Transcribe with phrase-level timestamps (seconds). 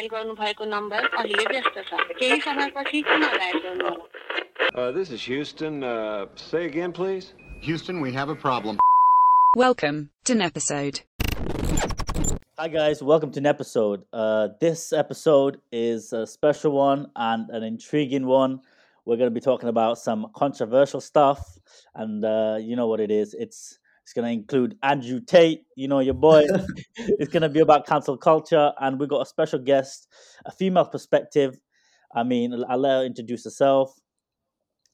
[0.00, 4.14] Dial गर्नुभएको number अहिले व्यस्त छ केही समयपछि पुनः डायल गर्नुहोला
[4.80, 5.82] Uh, this is Houston.
[5.82, 7.32] Uh, say again, please.
[7.66, 8.78] Houston, we have a problem.
[9.56, 11.00] Welcome to an episode.
[12.58, 14.04] Hi guys, welcome to an episode.
[14.12, 18.60] Uh, this episode is a special one and an intriguing one.
[19.06, 21.40] We're going to be talking about some controversial stuff,
[21.94, 23.34] and uh, you know what it is.
[23.34, 23.78] It's
[24.11, 26.43] it's going to include Andrew Tate, you know your boy.
[26.97, 30.09] it's going to be about cancel culture, and we've got a special guest,
[30.45, 31.57] a female perspective.
[32.13, 33.93] I mean, I'll let her introduce herself.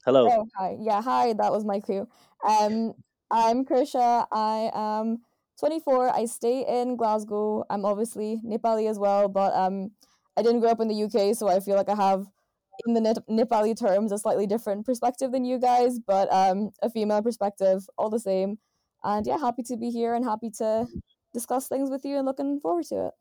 [0.05, 0.30] Hello.
[0.31, 0.77] Oh, hi.
[0.80, 1.34] Yeah, hi.
[1.34, 2.08] That was my cue.
[2.48, 2.94] Um,
[3.31, 4.27] I'm Krisha.
[4.31, 5.17] I am
[5.59, 6.16] 24.
[6.16, 7.66] I stay in Glasgow.
[7.72, 9.89] I'm obviously Nepali as well, but um,
[10.38, 12.27] I didn't grow up in the UK, so I feel like I have,
[12.86, 16.89] in the Nep- Nepali terms, a slightly different perspective than you guys, but um, a
[16.91, 18.59] female perspective, all the same.
[19.04, 20.88] And yeah, happy to be here and happy to
[21.34, 23.14] discuss things with you and looking forward to it.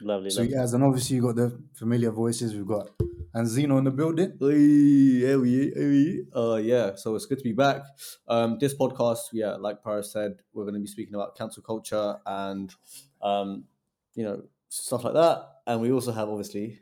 [0.00, 0.30] Lovely.
[0.30, 0.56] So lovely.
[0.56, 2.54] yes, and obviously you got the familiar voices.
[2.54, 2.88] We've got
[3.34, 4.32] Anzino in the building.
[4.40, 6.24] Hey, hey, we, hey, we.
[6.34, 7.82] Uh, yeah, so it's good to be back.
[8.26, 12.16] Um, this podcast, yeah, like Paris said, we're going to be speaking about cancel culture
[12.26, 12.74] and,
[13.22, 13.64] um,
[14.14, 15.46] you know, stuff like that.
[15.66, 16.80] And we also have obviously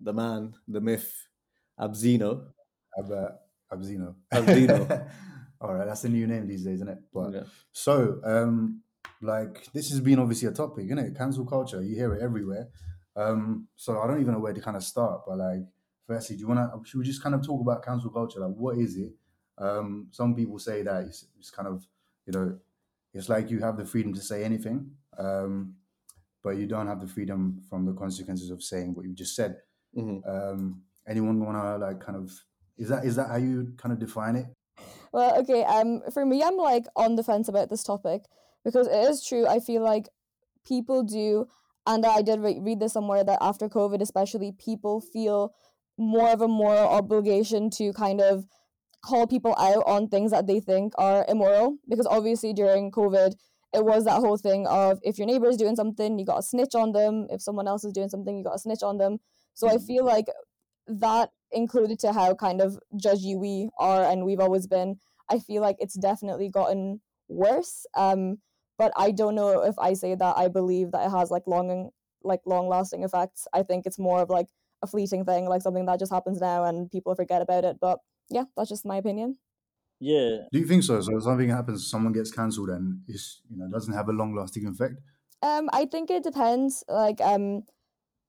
[0.00, 1.26] the man, the myth,
[1.78, 2.46] Abzino.
[2.98, 4.14] Ab, uh, Abzino.
[4.32, 5.08] Abzino.
[5.60, 6.98] All right, that's the new name these days, isn't it?
[7.12, 7.44] But Yeah.
[7.72, 8.82] so, um,
[9.22, 11.16] like this has been obviously a topic, isn't it?
[11.16, 11.82] Cancel culture.
[11.82, 12.68] You hear it everywhere.
[13.14, 15.22] Um, so I don't even know where to kind of start.
[15.26, 15.62] But like,
[16.06, 16.88] firstly, do you want to?
[16.88, 18.40] Should we just kind of talk about cancel culture?
[18.40, 19.12] Like, what is it?
[19.58, 21.86] Um, some people say that it's, it's kind of,
[22.26, 22.58] you know,
[23.14, 25.76] it's like you have the freedom to say anything, um,
[26.42, 29.62] but you don't have the freedom from the consequences of saying what you just said.
[29.96, 30.20] Mhm.
[30.28, 32.30] Um, anyone want to like kind of?
[32.76, 34.46] Is that is that how you kind of define it?
[35.12, 35.64] Well, okay.
[35.64, 38.22] Um, for me, I'm like on the fence about this topic
[38.64, 39.46] because it is true.
[39.46, 40.08] I feel like
[40.66, 41.46] people do,
[41.86, 45.54] and I did re- read this somewhere that after COVID, especially, people feel
[45.98, 48.46] more of a moral obligation to kind of
[49.02, 51.78] call people out on things that they think are immoral.
[51.88, 53.34] Because obviously, during COVID,
[53.74, 56.42] it was that whole thing of if your neighbor is doing something, you got to
[56.42, 57.26] snitch on them.
[57.30, 59.18] If someone else is doing something, you got to snitch on them.
[59.54, 60.26] So I feel like
[60.86, 64.96] that included to how kind of judgy we are and we've always been
[65.30, 68.38] i feel like it's definitely gotten worse um
[68.78, 71.90] but i don't know if i say that i believe that it has like long
[72.22, 74.48] like long lasting effects i think it's more of like
[74.82, 77.98] a fleeting thing like something that just happens now and people forget about it but
[78.30, 79.38] yeah that's just my opinion
[79.98, 81.00] Yeah, Do you think so?
[81.00, 84.34] So if something happens, someone gets cancelled, and it's you know doesn't have a long
[84.36, 85.00] lasting effect.
[85.40, 86.84] Um, I think it depends.
[86.88, 87.62] Like, um,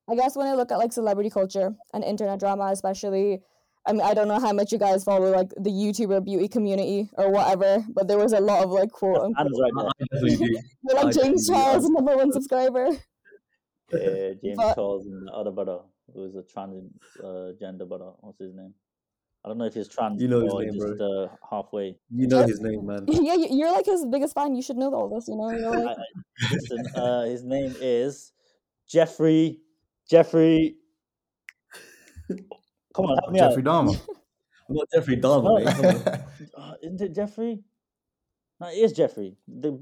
[0.09, 3.41] I guess when I look at like celebrity culture and internet drama, especially,
[3.85, 7.09] I mean, I don't know how much you guys follow like the YouTuber beauty community
[7.13, 9.87] or whatever, but there was a lot of like quote unquote, hands right there.
[9.87, 10.59] I definitely do.
[10.93, 11.53] like I James definitely do.
[11.53, 12.87] Charles, number one subscriber.
[13.91, 15.79] Yeah, James But- Charles and the other brother,
[16.13, 18.11] who is a transgender brother.
[18.19, 18.73] What's his name?
[19.45, 21.95] I don't know if he's trans You know his or name, just uh, halfway.
[22.13, 23.05] You know his name, man.
[23.07, 24.55] yeah, you- you're like his biggest fan.
[24.55, 25.27] You should know all this.
[25.29, 28.33] You know, you're I, like, I, listen, uh, his name is
[28.89, 29.59] Jeffrey.
[30.09, 30.75] Jeffrey.
[32.93, 33.85] Come on, help me Jeffrey out.
[33.85, 33.99] Dahmer.
[34.69, 35.55] Not Jeffrey Dahmer, No.
[35.57, 35.75] mate.
[35.75, 36.23] Come on.
[36.57, 37.59] Uh, isn't it Jeffrey?
[38.59, 39.35] No, it is Jeffrey.
[39.47, 39.79] The,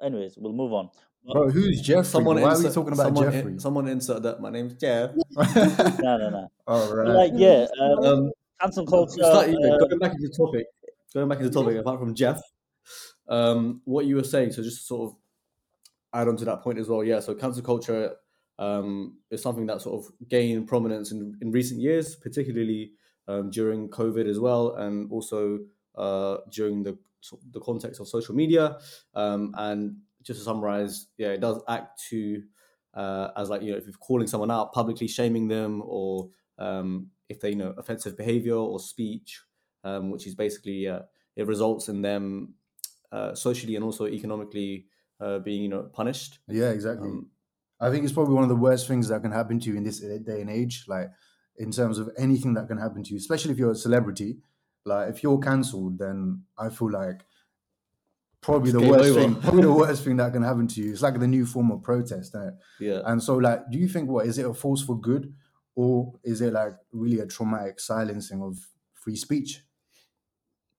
[0.00, 0.90] anyways, we'll move on.
[1.30, 2.04] Bro, who's Jeffrey?
[2.04, 3.58] Someone Why are we talking about someone, Jeffrey?
[3.58, 4.40] Someone insert that.
[4.40, 5.10] My name's Jeff.
[5.36, 6.52] No, no, no.
[6.66, 9.20] All But like, yeah, um, Um, cancel culture.
[9.22, 10.66] Slightly, yeah, uh, going back into the topic,
[11.14, 12.40] going back into the topic, apart from Jeff,
[13.28, 15.16] um, what you were saying, so just to sort of
[16.12, 17.20] add on to that point as well, yeah.
[17.20, 18.14] So cancel culture
[18.58, 22.92] um, is something that sort of gained prominence in, in recent years, particularly
[23.28, 25.60] um, during COVID as well, and also
[25.96, 26.98] uh, during the
[27.50, 28.78] the context of social media.
[29.14, 32.42] Um, and just to summarize, yeah, it does act to
[32.94, 37.08] uh, as like you know if you're calling someone out, publicly shaming them, or um,
[37.28, 39.40] if they you know offensive behavior or speech,
[39.84, 41.00] um, which is basically uh,
[41.36, 42.54] it results in them
[43.10, 44.86] uh, socially and also economically
[45.20, 46.38] uh, being you know punished.
[46.48, 47.08] yeah, exactly.
[47.82, 49.84] I think it's probably one of the worst things that can happen to you in
[49.84, 50.84] this day and age.
[50.88, 51.10] Like
[51.56, 54.38] in terms of anything that can happen to you, especially if you're a celebrity.
[54.84, 57.20] Like if you're cancelled, then I feel like
[58.40, 59.20] probably It's the worst over.
[59.20, 60.92] thing, probably the worst thing that can happen to you.
[60.92, 62.34] It's like the new form of protest.
[62.34, 65.34] Isn't yeah, And so, like, do you think what is it a force for good,
[65.74, 68.58] or is it like really a traumatic silencing of
[68.94, 69.62] free speech?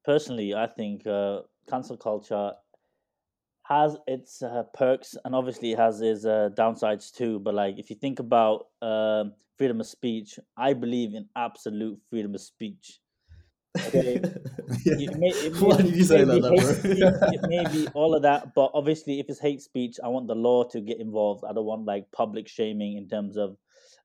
[0.04, 2.52] personally, I think uh, cancel culture
[3.63, 7.39] has its uh, perks and obviously it has its uh, downsides too.
[7.39, 12.36] But like, if you think about um freedom of speech, I believe in absolute freedom
[12.36, 13.00] of speech.
[13.88, 14.21] Okay.
[14.86, 16.57] It may, it Why did you say that, be bro?
[16.57, 17.00] speech,
[17.33, 20.36] it may be all of that, but obviously, if it's hate speech, I want the
[20.36, 21.44] law to get involved.
[21.48, 23.57] I don't want like public shaming in terms of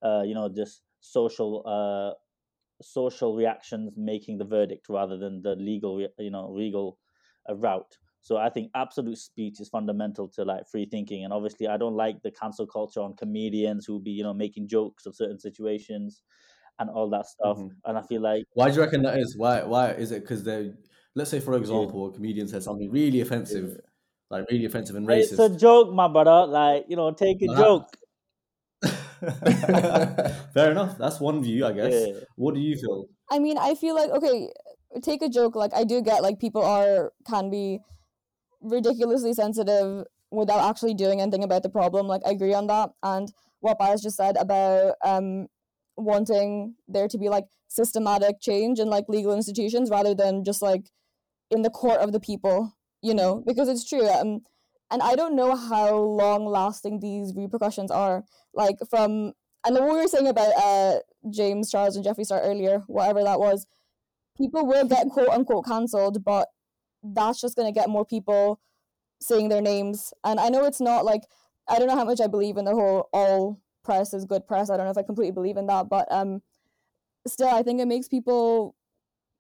[0.03, 2.15] uh, you know just social uh,
[2.83, 6.99] social reactions making the verdict rather than the legal you know legal
[7.49, 7.97] uh, route.
[8.29, 11.95] So I think absolute speech is fundamental to like free thinking, and obviously I don't
[11.97, 16.23] like the cancel culture on comedians who be you know making jokes of certain situations
[16.79, 17.57] and all that stuff.
[17.57, 17.71] Mhm.
[17.87, 19.35] And I feel like Why do you reckon that is?
[19.35, 19.63] Why?
[19.65, 20.21] Why is it?
[20.25, 20.75] Because they,
[21.15, 23.81] let's say for example, a comedian says something really offensive,
[24.29, 25.31] like really offensive and racist.
[25.31, 26.47] it's a joke, my brother.
[26.53, 27.57] Like you know, take a Nah.
[27.57, 27.97] joke.
[30.55, 30.99] Fair enough.
[30.99, 31.95] That's one view, I guess.
[31.95, 32.21] Yeah.
[32.37, 33.07] What do you feel?
[33.31, 34.53] I mean, I feel like okay,
[35.03, 35.55] take a joke.
[35.57, 37.81] Like I do get like people are can be
[38.61, 42.07] ridiculously sensitive without actually doing anything about the problem.
[42.07, 42.91] Like I agree on that.
[43.03, 45.49] And what Bias just said about um
[45.97, 50.91] wanting there to be like systematic change in like legal institutions rather than just like
[51.51, 54.09] in the court of the people, you know, because it's true.
[54.09, 54.41] Um,
[54.91, 58.25] and I don't know how long lasting these repercussions are.
[58.55, 59.33] Like from
[59.67, 60.99] and what we were saying about uh
[61.31, 63.67] James Charles and Jeffree Star earlier, whatever that was,
[64.37, 66.49] people will get quote unquote cancelled, but
[67.03, 68.61] that's just gonna get more people
[69.21, 70.13] saying their names.
[70.25, 71.23] And I know it's not like
[71.69, 74.71] I don't know how much I believe in the whole all press is good press.
[74.71, 76.43] I don't know if I completely believe in that, but um
[77.27, 78.75] still I think it makes people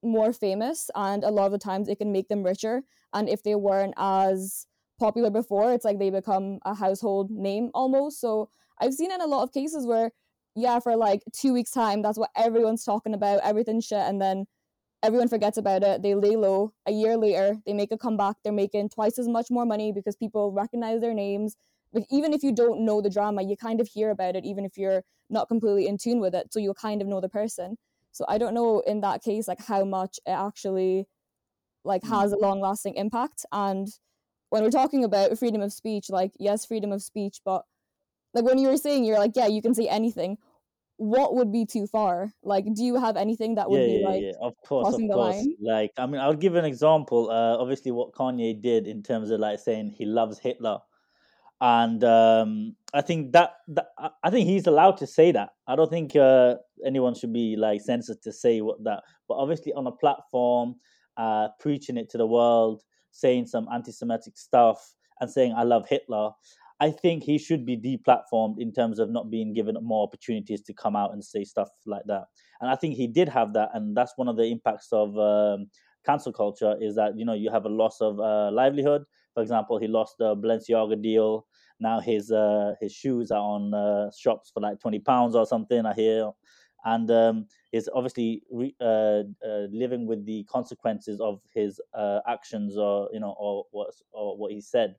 [0.02, 2.82] more famous and a lot of the times it can make them richer.
[3.12, 4.66] And if they weren't as
[4.98, 8.20] popular before, it's like they become a household name almost.
[8.20, 8.50] So
[8.80, 10.12] I've seen in a lot of cases where
[10.54, 14.46] yeah, for like two weeks time, that's what everyone's talking about, everything shit, and then
[15.02, 16.02] everyone forgets about it.
[16.02, 16.72] They lay low.
[16.86, 18.36] A year later, they make a comeback.
[18.42, 21.56] They're making twice as much more money because people recognize their names.
[21.92, 24.64] Like even if you don't know the drama, you kind of hear about it, even
[24.64, 26.52] if you're not completely in tune with it.
[26.52, 27.76] So you'll kind of know the person.
[28.12, 31.06] So I don't know in that case like how much it actually
[31.84, 32.10] like hmm.
[32.10, 33.46] has a long lasting impact.
[33.52, 33.88] And
[34.50, 37.62] when we're talking about freedom of speech, like yes, freedom of speech, but
[38.34, 40.38] like when you were saying you're like, yeah, you can say anything.
[40.98, 42.32] What would be too far?
[42.42, 44.32] Like, do you have anything that would yeah, be yeah, like yeah.
[44.40, 45.36] Of course, of course.
[45.36, 45.54] line?
[45.60, 47.30] Like, I mean, I'll give an example.
[47.30, 50.78] Uh, obviously, what Kanye did in terms of like saying he loves Hitler,
[51.60, 55.50] and um, I think that, that I- I think he's allowed to say that.
[55.68, 59.04] I don't think uh, anyone should be like censored to say what that.
[59.28, 60.74] But obviously, on a platform,
[61.16, 66.30] uh, preaching it to the world, saying some anti-Semitic stuff, and saying I love Hitler.
[66.80, 70.72] I think he should be deplatformed in terms of not being given more opportunities to
[70.72, 72.26] come out and say stuff like that.
[72.60, 75.66] And I think he did have that, and that's one of the impacts of um,
[76.06, 79.02] cancel culture is that you know you have a loss of uh, livelihood.
[79.34, 81.46] For example, he lost the Balenciaga deal.
[81.80, 85.84] Now his uh, his shoes are on uh, shops for like twenty pounds or something.
[85.84, 86.30] I hear,
[86.84, 87.46] and um,
[87.94, 93.34] obviously re- uh, uh, living with the consequences of his uh, actions or you know
[93.38, 94.94] or what or what he said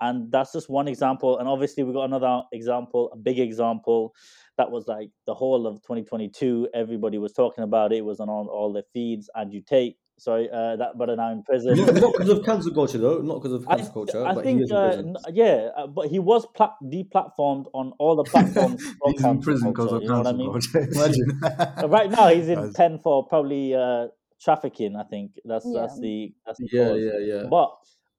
[0.00, 4.14] and that's just one example and obviously we got another example a big example
[4.58, 8.28] that was like the whole of 2022 everybody was talking about it, it was on
[8.28, 11.94] all, all their feeds and you take sorry uh, that brother now in prison Not
[11.94, 13.18] not because of cancel culture, though.
[13.20, 14.24] Not because of I, cancel culture.
[14.24, 15.16] I but think he is in uh, prison.
[15.32, 19.92] yeah uh, but he was pla- deplatformed on all the platforms He's in prison because
[19.92, 20.78] of you know what I mean culture.
[20.92, 21.40] Imagine.
[21.90, 24.06] Right now he's in That's- pen for probably uh,
[24.40, 25.80] trafficking i think that's Yeah.
[25.80, 27.00] that's the that's the Yeah, cause.
[27.00, 27.42] yeah, yeah.
[27.48, 27.70] But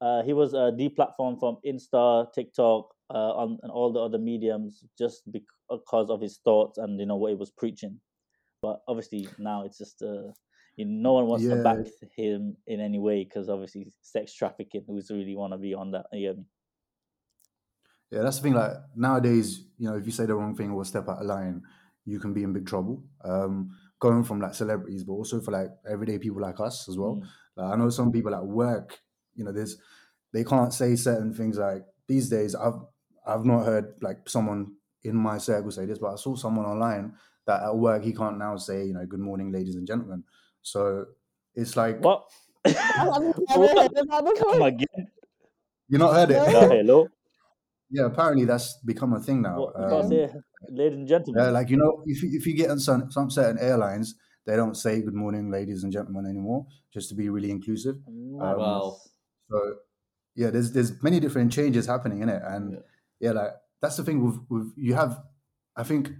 [0.01, 4.83] uh, he was uh, deplatformed from Insta, TikTok, uh, on and all the other mediums
[4.97, 7.99] just because of his thoughts and you know what he was preaching.
[8.61, 10.31] But obviously now it's just uh,
[10.75, 11.77] you no one wants to back
[12.15, 14.83] him in any way because obviously sex trafficking.
[14.87, 16.07] Who's really want to be on that?
[16.11, 16.45] You me?
[18.11, 18.53] Yeah, that's the thing.
[18.53, 21.61] Like nowadays, you know, if you say the wrong thing or step out of line,
[22.05, 23.03] you can be in big trouble.
[23.23, 27.15] Um, going from like celebrities, but also for like everyday people like us as well.
[27.15, 27.27] Mm.
[27.57, 28.99] Like, I know some people at work,
[29.35, 29.77] you know, there's
[30.33, 31.57] they can't say certain things.
[31.57, 32.79] Like these days, I've
[33.25, 37.13] I've not heard like someone in my circle say this, but I saw someone online
[37.45, 40.23] that at work he can't now say, you know, good morning, ladies and gentlemen.
[40.61, 41.05] So
[41.53, 42.25] it's like What?
[42.65, 43.77] I haven't never What?
[43.77, 45.07] heard of that Come again?
[45.87, 46.51] you not heard it.
[46.51, 46.69] No.
[46.69, 47.07] Hello.
[47.91, 49.59] yeah, apparently that's become a thing now.
[49.59, 49.75] What?
[49.79, 50.29] Um, can't say,
[50.69, 51.43] ladies and gentlemen.
[51.43, 54.15] Yeah, like you know, if you, if you get on some some certain airlines,
[54.47, 57.97] they don't say good morning, ladies and gentlemen anymore, just to be really inclusive.
[58.07, 58.57] Madness.
[58.57, 58.97] Wow.
[59.49, 59.75] So
[60.35, 62.79] yeah, there's there's many different changes happening in it, and Yeah.
[63.19, 63.31] yeah.
[63.31, 65.21] like that's the thing with with you have,
[65.75, 66.11] I think,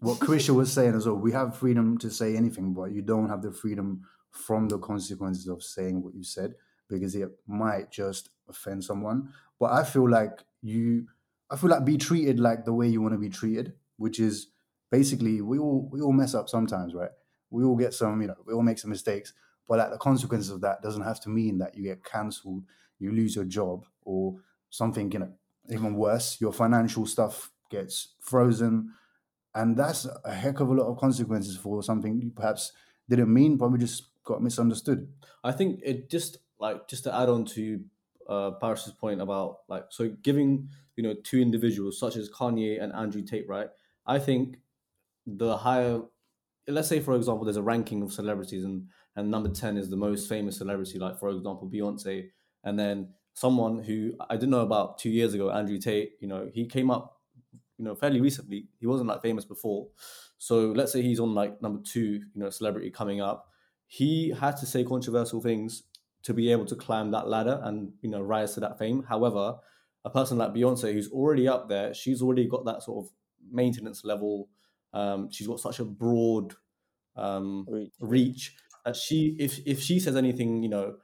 [0.00, 1.16] what Krisha was saying as well.
[1.16, 5.46] We have freedom to say anything, but you don't have the freedom from the consequences
[5.48, 6.54] of saying what you said
[6.88, 9.32] because it might just offend someone.
[9.60, 11.06] But I feel like you,
[11.50, 14.48] I feel like be treated like the way you want to be treated, which is
[14.90, 17.10] basically we all we all mess up sometimes, right?
[17.50, 19.32] We all get some, you know, we all make some mistakes,
[19.68, 22.64] but like the consequences of that doesn't have to mean that you get cancelled,
[22.98, 24.36] you lose your job, or
[24.70, 25.32] something, you know,
[25.70, 28.92] even worse, your financial stuff gets frozen.
[29.54, 32.72] and that's a heck of a lot of consequences for something you perhaps
[33.08, 35.08] didn't mean, probably just got misunderstood.
[35.44, 37.80] I think it just like just to add on to
[38.28, 42.92] uh, Paris's point about like so giving you know two individuals such as Kanye and
[42.92, 43.68] Andrew Tate, right?
[44.06, 44.58] I think
[45.26, 46.00] the higher,
[46.66, 49.96] let's say for example, there's a ranking of celebrities and and number ten is the
[49.96, 52.28] most famous celebrity, like for example Beyonce,
[52.64, 56.12] and then someone who I didn't know about two years ago, Andrew Tate.
[56.20, 57.20] You know, he came up,
[57.78, 58.68] you know, fairly recently.
[58.78, 59.88] He wasn't like famous before,
[60.38, 63.48] so let's say he's on like number two, you know, a celebrity coming up.
[63.86, 65.82] He had to say controversial things
[66.22, 69.02] to be able to climb that ladder and you know rise to that fame.
[69.02, 69.56] However,
[70.04, 73.12] a person like Beyonce, who's already up there, she's already got that sort of
[73.50, 74.48] maintenance level.
[74.92, 76.54] Um, she's got such a broad
[77.16, 77.92] um, Reach.
[78.00, 80.96] reach that she, if if she says anything, you know,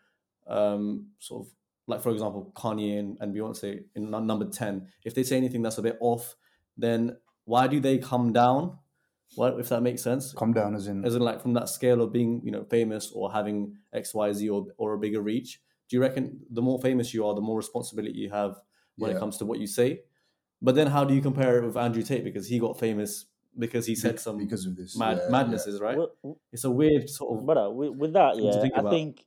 [0.46, 1.52] um, sort of
[1.86, 5.78] like for example, Kanye and, and Beyonce in number ten, if they say anything that's
[5.78, 6.36] a bit off,
[6.76, 8.78] then why do they come down?
[9.34, 10.32] What if that makes sense?
[10.32, 13.10] Come down as in as in like from that scale of being you know famous
[13.12, 15.60] or having X Y Z or or a bigger reach.
[15.88, 18.56] Do you reckon the more famous you are, the more responsibility you have
[18.96, 20.00] when it comes to what you say?
[20.60, 23.26] But then how do you compare it with Andrew Tate because he got famous
[23.58, 25.78] because he said Be- some because of this mad yeah, yeah.
[25.80, 25.98] right?
[25.98, 28.90] Well, It's a weird sort of But with, with that yeah think i about.
[28.90, 29.24] think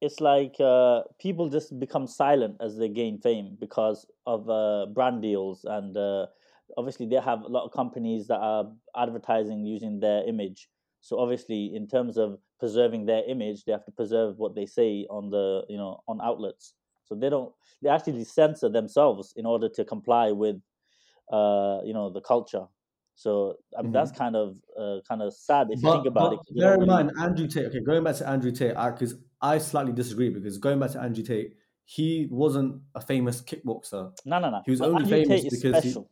[0.00, 5.20] it's like uh, people just become silent as they gain fame because of uh, brand
[5.20, 6.26] deals and uh,
[6.78, 8.64] obviously they have a lot of companies that are
[8.96, 10.68] advertising using their image
[11.00, 15.06] so obviously in terms of preserving their image they have to preserve what they say
[15.10, 19.68] on the you know on outlets so they don't they actually censor themselves in order
[19.68, 20.56] to comply with
[21.32, 22.66] uh you know the culture
[23.24, 26.36] so I mean, that's kind of uh, kind of sad if you think about it
[26.36, 27.66] 'cause they bear don't in mind, Andrew Tate.
[27.66, 30.30] Okay, going back to Andrew Tate, because I, slightly disagree.
[30.30, 31.52] Because going back to Andrew Tate,
[31.84, 34.12] he wasn't a famous kickboxer.
[34.24, 34.62] No, no, no.
[34.64, 36.10] He was But only Andrew famous Tate is because he- special.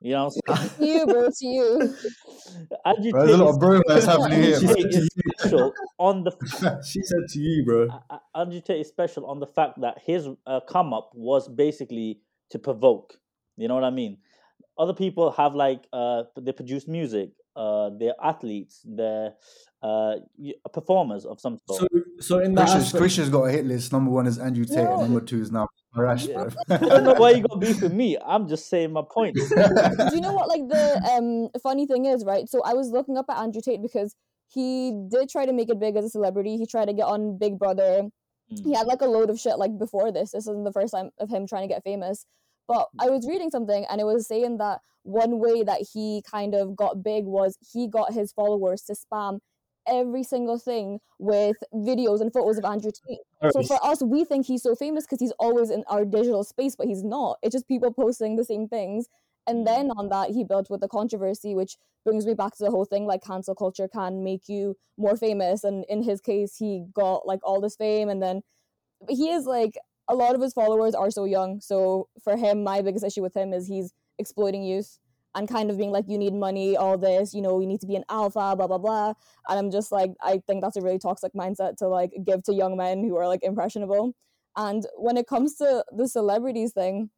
[0.00, 1.94] You know, To you, bro, to you.
[2.84, 4.52] Andrew There's a lot of Tate bromance happening here.
[4.56, 4.74] is, man.
[4.76, 6.32] Tate is special on the
[6.86, 7.88] she said to you, bro.
[7.88, 11.48] A- A- Andrew Tate is special on the fact that his uh, come up was
[11.48, 13.14] basically to provoke.
[13.56, 14.18] You know what I mean?
[14.78, 17.30] Other people have like uh, they produce music.
[17.54, 18.82] Uh, they're athletes.
[18.84, 19.32] They're
[19.82, 20.16] uh,
[20.72, 21.80] performers of some sort.
[21.80, 21.86] So,
[22.20, 23.92] so in that Christian's, aspect, Christian's got a hit list.
[23.92, 25.00] Number one is Andrew Tate, No.
[25.00, 26.48] and number two is now Parash, bro.
[26.68, 28.18] I don't know why you got beef with me.
[28.22, 29.34] I'm just saying my point.
[29.48, 33.16] do you know what like the um funny thing is right so i was looking
[33.16, 34.14] up at andrew tate because
[34.48, 37.38] he did try to make it big as a celebrity he tried to get on
[37.38, 38.08] big brother
[38.48, 41.10] he had like a load of shit like before this this isn't the first time
[41.18, 42.26] of him trying to get famous
[42.68, 46.54] but i was reading something and it was saying that one way that he kind
[46.54, 49.38] of got big was he got his followers to spam
[49.88, 53.20] every single thing with videos and photos of andrew tate
[53.50, 56.74] so for us, we think he's so famous because he's always in our digital space,
[56.74, 57.38] but he's not.
[57.42, 59.08] It's just people posting the same things.
[59.46, 59.66] And mm.
[59.66, 62.84] then on that, he built with the controversy, which brings me back to the whole
[62.84, 65.64] thing like cancel culture can make you more famous.
[65.64, 68.08] And in his case, he got like all this fame.
[68.08, 68.42] And then
[69.08, 69.76] he is like,
[70.08, 71.60] a lot of his followers are so young.
[71.60, 74.98] So for him, my biggest issue with him is he's exploiting youth
[75.34, 77.86] and kind of being like, you need money, all this, you know, you need to
[77.86, 79.12] be an alpha, blah, blah, blah.
[79.48, 82.54] And I'm just like, I think that's a really toxic mindset to like give to
[82.54, 84.14] young men who are like impressionable.
[84.56, 87.10] And when it comes to the celebrities thing,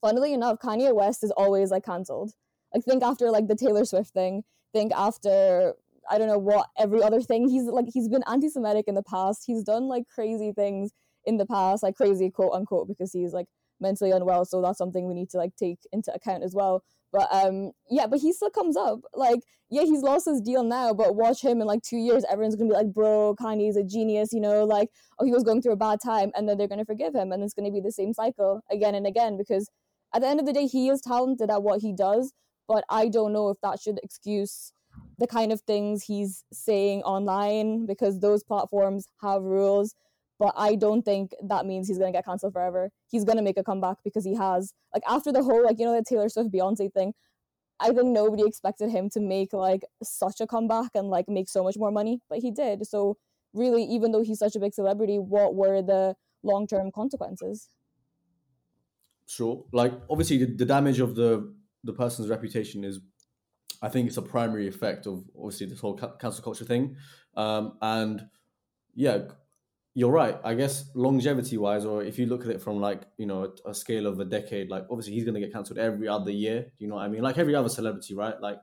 [0.00, 2.32] funnily enough, Kanye West is always like cancelled.
[2.74, 5.74] Like think after like the Taylor Swift thing, think after
[6.10, 7.48] I don't know what every other thing.
[7.48, 9.44] He's like he's been anti-Semitic in the past.
[9.46, 10.90] He's done like crazy things
[11.24, 13.46] in the past, like crazy quote unquote, because he's like
[13.80, 14.44] mentally unwell.
[14.44, 16.82] So that's something we need to like take into account as well.
[17.12, 19.00] But um yeah, but he still comes up.
[19.14, 22.56] Like, yeah, he's lost his deal now, but watch him in like two years, everyone's
[22.56, 24.88] gonna be like, bro, Kanye's a genius, you know, like,
[25.18, 27.42] oh, he was going through a bad time, and then they're gonna forgive him, and
[27.42, 29.68] it's gonna be the same cycle again and again because
[30.14, 32.34] at the end of the day, he is talented at what he does,
[32.68, 34.72] but I don't know if that should excuse
[35.18, 39.94] the kind of things he's saying online because those platforms have rules.
[40.42, 42.90] But I don't think that means he's gonna get cancelled forever.
[43.08, 44.74] He's gonna make a comeback because he has.
[44.92, 47.14] Like after the whole like you know the Taylor Swift Beyonce thing,
[47.78, 51.62] I think nobody expected him to make like such a comeback and like make so
[51.62, 52.88] much more money, but he did.
[52.88, 53.18] So
[53.54, 57.68] really, even though he's such a big celebrity, what were the long term consequences?
[59.28, 59.64] Sure.
[59.72, 62.98] Like obviously the, the damage of the the person's reputation is
[63.80, 66.96] I think it's a primary effect of obviously this whole cancel culture thing.
[67.36, 68.26] Um, and
[68.96, 69.18] yeah,
[69.94, 70.38] you're right.
[70.42, 73.70] I guess longevity wise, or if you look at it from like, you know, a,
[73.70, 76.66] a scale of a decade, like obviously he's going to get cancelled every other year.
[76.78, 77.22] You know what I mean?
[77.22, 78.40] Like every other celebrity, right?
[78.40, 78.58] Like,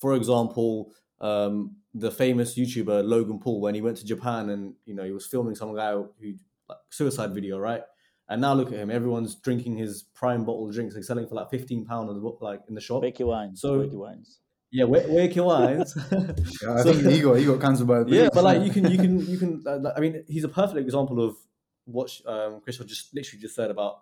[0.00, 4.94] for example, um, the famous YouTuber Logan Paul, when he went to Japan and, you
[4.94, 6.34] know, he was filming some guy who,
[6.68, 7.82] like, suicide video, right?
[8.28, 8.90] And now look at him.
[8.90, 10.94] Everyone's drinking his prime bottle drinks.
[10.94, 13.02] They're selling for like fifteen pound on the book, like in the shop.
[13.02, 13.60] Bakey wines.
[13.60, 14.38] So- Bakey wines.
[14.72, 15.94] Yeah, wake, wake your eyes.
[16.10, 18.70] Yeah, I So- think he got he got cancelled by the yeah, but like you
[18.72, 19.62] can you can you can.
[19.66, 21.36] Uh, I mean, he's a perfect example of
[21.84, 23.98] what um, Crystal just literally just said about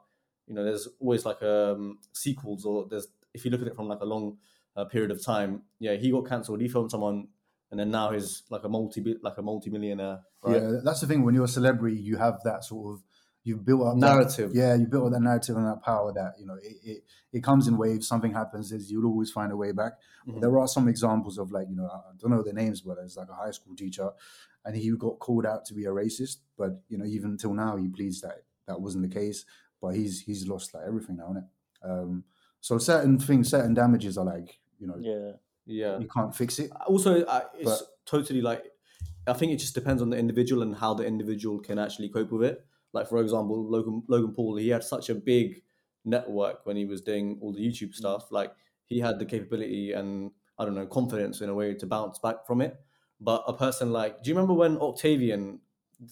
[0.46, 3.88] you know there's always like um sequels or there's if you look at it from
[3.88, 4.38] like a long
[4.76, 5.62] uh, period of time.
[5.80, 6.60] Yeah, he got cancelled.
[6.60, 7.28] He filmed someone,
[7.70, 10.20] and then now he's like a multi like a multi millionaire.
[10.42, 10.62] Right?
[10.62, 11.24] Yeah, that's the thing.
[11.24, 13.02] When you're a celebrity, you have that sort of
[13.50, 14.50] you've built up that- Narrative.
[14.54, 17.04] yeah, you built up that narrative and that power that you know it, it,
[17.36, 18.08] it comes in waves.
[18.08, 19.92] Something happens, is you'll always find a way back.
[20.26, 20.40] Mhm.
[20.40, 23.16] There are some examples of like you know I don't know the names, but there's
[23.16, 24.10] like a high school teacher,
[24.64, 26.38] and he got called out to be a racist.
[26.56, 29.44] But you know even till now he pleads that that wasn't the case.
[29.82, 31.44] But he's he's lost like everything now, is
[31.82, 32.24] Um,
[32.60, 35.32] so certain things, certain damages are like you know Yeah.
[35.66, 35.98] yeah.
[35.98, 36.70] you can't fix it.
[36.86, 38.64] also uh, it's But- totally like
[39.26, 42.32] i think it just depends on the individual and how the individual can actually cope
[42.32, 45.62] with it like for example logan logan paul he had such a big
[46.04, 47.94] network when he was doing all the youtube mm.
[47.94, 48.30] stuff.
[48.30, 48.52] Like
[48.86, 52.46] he had the capability and i don't know confidence in a way to bounce back
[52.46, 52.80] from it.
[53.20, 55.60] But a person like do you remember when octavian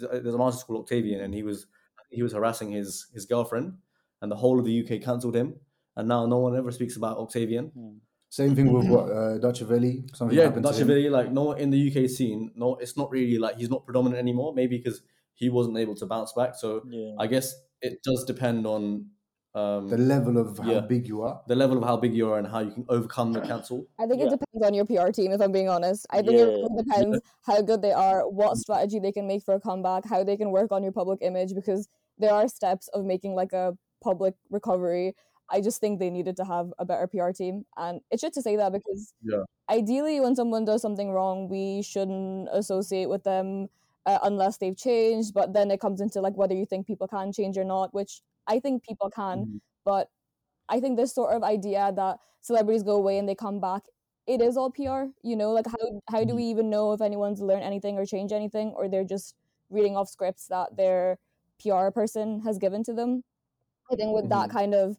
[0.02, 1.66] uh, there's an artist called octavian and he was
[2.10, 3.74] he was harassing his his girlfriend
[4.20, 5.54] and the whole of the uk cancelled him
[5.96, 7.66] and now no one ever speaks about octavian?
[7.66, 7.96] Hmm.
[8.30, 8.92] Same thing with hmm.
[8.92, 10.14] what uh, Dutchavelli.
[10.14, 11.12] Something yeah, happened to Dutch him.
[11.12, 14.18] Like no one in the UK scene, no, it's not really like he's not predominant
[14.18, 14.52] anymore.
[14.54, 15.02] Maybe because
[15.38, 16.54] he wasn't able to bounce back.
[16.56, 17.14] So Yeah.
[17.18, 19.10] I guess it does depend on
[19.54, 20.80] um, the level of how Yeah.
[20.80, 21.40] big you are.
[21.48, 23.86] the level of how big you are and how you can overcome the cancel.
[23.98, 24.26] I think Yeah.
[24.26, 26.06] it depends on your PR team, if I'm being honest.
[26.10, 26.54] I think it Yeah.
[26.62, 30.22] really depends how good they are, what strategy they can make for a comeback, how
[30.22, 33.76] they can work on your public image, because there are steps of making like a
[34.02, 35.14] public recovery.
[35.50, 37.64] I just think they needed to have a better PR team.
[37.76, 39.44] And it's shit to say that because Yeah.
[39.70, 43.70] ideally, when someone does something wrong, we shouldn't associate with them
[44.08, 45.34] uh, unless they've changed.
[45.34, 48.22] But then it comes into like whether you think people can change or not, which
[48.48, 49.38] I think people can.
[49.46, 49.60] Mhm.
[49.84, 50.10] But
[50.68, 53.84] I think this sort of idea that celebrities go away and they come back,
[54.26, 55.12] it is all PR.
[55.22, 56.36] You know, like how how do Mhm.
[56.36, 59.36] we even know if anyone's learned anything or changed anything, or they're just
[59.70, 61.18] reading off scripts that their
[61.62, 63.24] PR person has given to them?
[63.92, 64.98] I think with that kind of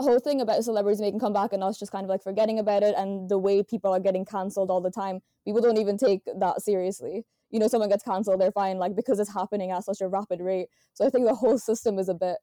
[0.00, 2.94] whole thing about celebrities making comeback and us just kind of like forgetting about it
[2.96, 6.62] and the way people are getting cancelled all the time, people don't even take that
[6.62, 7.24] seriously.
[7.50, 10.40] You know, someone gets cancelled, they're fine, like because it's happening at such a rapid
[10.40, 10.68] rate.
[10.94, 12.36] So I think the whole system is a bit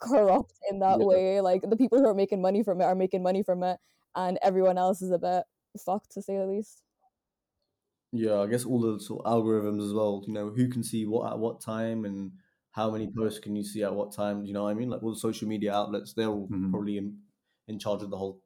[0.00, 1.04] corrupt in that Yeah.
[1.04, 1.40] way.
[1.40, 3.78] Like the people who are making money from it are making money from it,
[4.14, 5.44] and everyone else is a bit
[5.84, 6.82] fucked to say the least.
[8.12, 10.22] Yeah, I guess all the sort of algorithms as well.
[10.26, 12.32] You know, who can see what at what time and
[12.70, 14.44] how many posts can you see at what time?
[14.44, 14.90] You know what I mean?
[14.90, 16.70] Like all the social media outlets, they're all Mhm.
[16.70, 17.18] probably in,
[17.66, 18.42] in charge of the whole,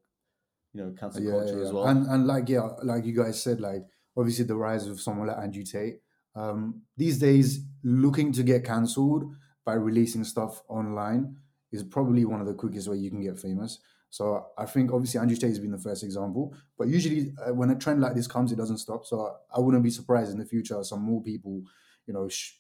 [0.73, 1.65] you know, cancel yeah, culture yeah.
[1.67, 1.87] as well.
[1.87, 3.85] And and like yeah, like you guys said, like
[4.19, 6.01] obviously the rise of someone like Andrew Tate.
[6.35, 11.37] Um, these days, looking to get cancelled by releasing stuff online
[11.73, 13.79] is probably one of the quickest way you can get famous.
[14.11, 17.71] So I think obviously Andrew Tate has been the first example, but usually uh, when
[17.71, 19.05] a trend like this comes, it doesn't stop.
[19.05, 21.63] So I wouldn't be surprised in the future some more people,
[22.07, 22.55] you know, sh-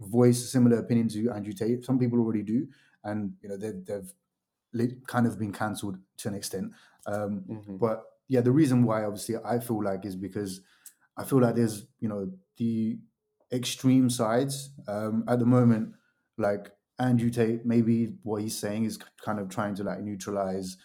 [0.00, 1.84] voice similar opinion to Andrew Tate.
[1.84, 2.66] Some people already do,
[3.04, 3.84] and you know they've
[4.72, 6.72] they've kind of been cancelled to an extent.
[7.06, 7.78] Um, Mhm.
[7.78, 10.62] but yeah, the reason why obviously I feel like is because
[11.16, 12.98] I feel like there's you know the
[13.52, 15.94] extreme sides um, at the moment.
[16.38, 20.76] Like Andrew Tate, maybe what he's saying is kind of trying to like neutralize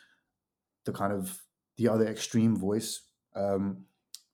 [0.86, 1.38] the kind of
[1.78, 3.04] the other extreme voice
[3.36, 3.86] um,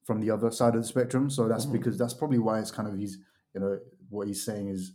[0.05, 1.29] from the other side of the spectrum.
[1.29, 1.73] So that's Mhm.
[1.73, 3.17] because that's probably why it's kind of he's
[3.53, 3.79] you know
[4.09, 4.93] what he's saying is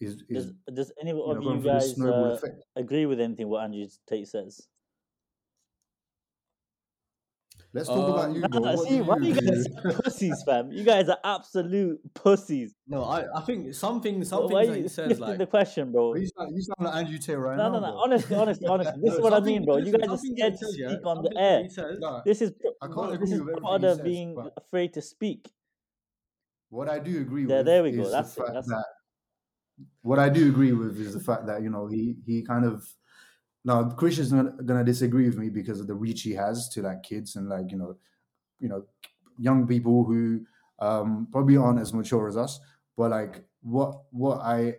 [0.00, 2.38] is is Does, does any you know, of you guys uh,
[2.76, 4.68] agree with anything what Andrew Tate says?
[7.74, 8.60] Let's talk about Um, you, bro.
[8.60, 9.46] Nah, What see, why are you do?
[9.46, 9.66] guys
[10.04, 10.70] pussies, fam?
[10.72, 12.74] You guys are absolute pussies.
[12.86, 16.14] No, I, I think something something are that you he says like the question, bro?
[16.14, 17.80] You sound, you sound like Andrew Tate right No, now.
[17.80, 17.92] no, no.
[17.92, 18.00] bro.
[18.02, 19.00] Honestly, honestly, honestly.
[19.02, 19.78] This is what I mean, bro.
[19.78, 21.68] You guys are scared to says, yeah, on the air.
[21.70, 25.50] says- Nah, This is I can't this is part of being but- afraid to speak.
[26.68, 28.84] What I do agree There- with there we go, is that's it, that's that
[30.02, 32.86] what I do agree with is the fact that you know he he kind of
[33.64, 37.02] now Christian's not gonna disagree with me because of the reach he has to like
[37.02, 37.96] kids and like you know
[38.58, 38.84] you know
[39.38, 40.40] young people who
[40.78, 42.60] um probably aren't as mature as us
[42.96, 44.76] but like what what I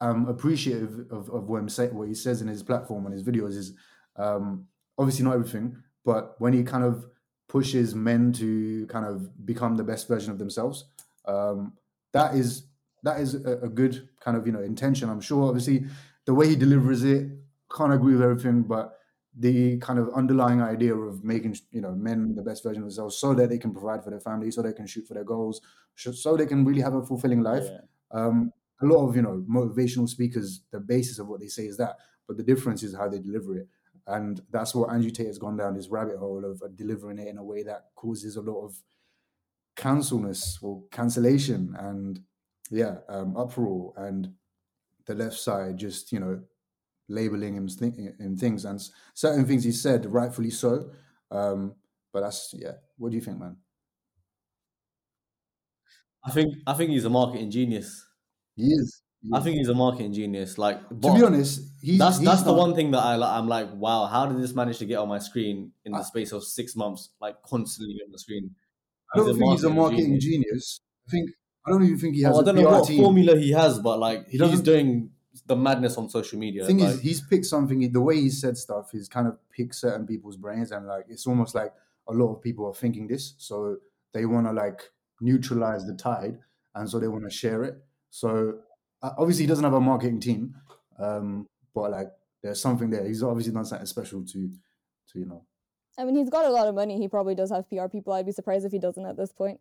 [0.00, 3.56] am appreciative of, of what, say, what he says in his platform and his videos
[3.56, 3.72] is
[4.16, 4.66] um
[4.98, 7.06] obviously not everything but when he kind of
[7.48, 10.86] pushes men to kind of become the best version of themselves
[11.26, 11.72] um
[12.12, 12.66] that is
[13.02, 15.48] that is a, a good kind of you know intention i'm sure.
[15.48, 15.84] Obviously
[16.24, 17.28] the way he delivers it
[17.74, 18.98] can't agree with everything but
[19.38, 23.16] the kind of underlying idea of making you know men the best version of themselves
[23.16, 25.60] so that they can provide for their family so they can shoot for their goals
[25.94, 27.64] so they can really have a fulfilling life.
[27.64, 27.80] Yeah.
[28.12, 28.52] um
[28.82, 31.96] a lot of you know motivational speakers the basis of what they say is that
[32.26, 33.68] but the difference is how they deliver it.
[34.08, 37.38] And that's what Andrew Tate has gone down this rabbit hole of delivering it in
[37.38, 38.82] a way that causes a lot of
[39.76, 42.20] cancelness or cancellation and
[42.70, 43.92] yeah, um, uproar.
[43.96, 44.34] And
[45.06, 46.42] the left side just you know
[47.08, 48.80] labeling him, th- him things and
[49.14, 50.90] certain things he said rightfully so.
[51.30, 51.74] Um,
[52.12, 52.72] but that's yeah.
[52.96, 53.56] What do you think, man?
[56.24, 58.04] I think I think he's a marketing genius.
[58.56, 59.02] He is.
[59.22, 59.44] he I is.
[59.44, 60.58] think he's a marketing genius.
[60.58, 63.72] Like, to be honest, he's that's he's that's the one thing that I I'm like,
[63.74, 66.44] wow, how did this manage to get on my screen in the I- space of
[66.44, 68.54] six months, like constantly on the screen?
[69.14, 70.80] I don't think he's a marketing genius.
[71.06, 71.30] I think
[71.66, 73.02] I don't even think he has Oh, I a don't PR know what team.
[73.02, 75.10] formula he has, but like He he's doing
[75.46, 76.64] the madness on social media.
[76.66, 77.90] thing like, is, he's picked something.
[77.92, 81.26] The way he said stuff is kind of picked certain people's brains, and like it's
[81.26, 81.72] almost like
[82.08, 83.76] a lot of people are thinking this, so
[84.12, 86.38] they want to like neutralize the tide,
[86.74, 87.76] and so they want to share it.
[88.10, 88.58] So
[89.02, 90.54] uh, obviously, he doesn't have a marketing team,
[90.98, 92.08] um, but like
[92.42, 93.06] there's something there.
[93.06, 94.50] He's obviously done something special to,
[95.12, 95.44] to you know.
[95.98, 96.98] I mean, he's got a lot of money.
[96.98, 98.12] He probably does have PR people.
[98.12, 99.60] I'd be surprised if he doesn't at this point.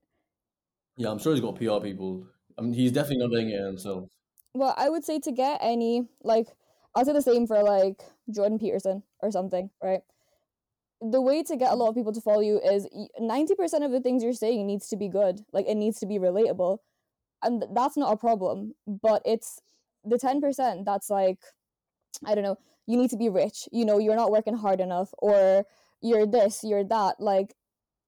[0.98, 2.28] yeah, I'm sure he's got PR people.
[2.58, 4.10] I mean, he's definitely not doing it himself.
[4.56, 6.48] Well, I would say to get any like
[6.96, 8.02] I'll say the same for like
[8.34, 10.00] Jordan Peterson or something, right?
[11.02, 12.88] The way to get a lot of people to follow you is
[13.20, 16.06] ninety percent of the things you're saying needs to be good, like it needs to
[16.06, 16.80] be relatable,
[17.44, 18.76] and that's not a problem.
[18.88, 19.60] But it's
[20.06, 21.40] the ten percent that's like,
[22.26, 23.68] I don't know, you need to be rich.
[23.74, 25.66] You know, you're not working hard enough, or
[26.02, 27.20] you're this, you're that.
[27.20, 27.56] Like,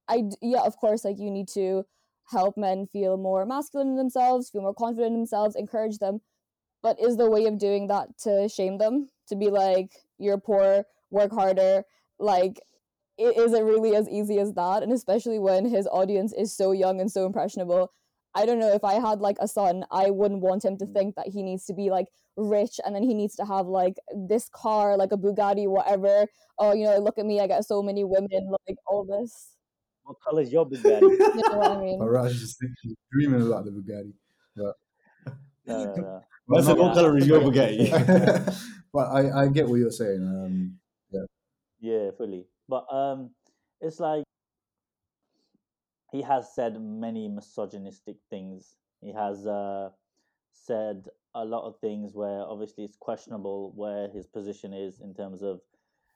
[0.08, 1.86] I yeah, of course, like you need to
[2.32, 6.22] help men feel more masculine in themselves, feel more confident in themselves, encourage them
[6.82, 10.84] but is the way of doing that to shame them to be like you're poor
[11.10, 11.84] work harder.
[12.20, 12.60] Like
[13.18, 14.84] it isn't really as easy as that?
[14.84, 17.92] And especially when his audience is so young and so impressionable.
[18.36, 20.94] I don't know if i had like a son i wouldn't want him to mm-hmm.
[20.94, 23.96] think that he needs to be like rich and then he needs to have like
[24.16, 26.28] this car like a bugatti whatever.
[26.60, 29.54] Oh you know look at me i got so many women like all this.
[30.04, 31.02] What color is your Bugatti?
[31.02, 32.00] you know what i mean.
[32.00, 32.58] Faraj is
[33.12, 34.14] dreaming about the Bugatti,
[34.56, 34.76] but
[35.66, 36.24] no, no, no.
[36.48, 37.42] But, said, no, what colour is your
[38.94, 40.22] but I, I get what you're saying.
[40.22, 40.80] Um,
[41.80, 42.46] Yeah, fully.
[42.68, 43.32] But um,
[43.82, 44.24] it's like
[46.12, 48.76] he has said many misogynistic things.
[49.02, 49.90] He has uh,
[50.54, 55.44] said a lot of things where obviously it's questionable where his position is in terms
[55.44, 55.62] of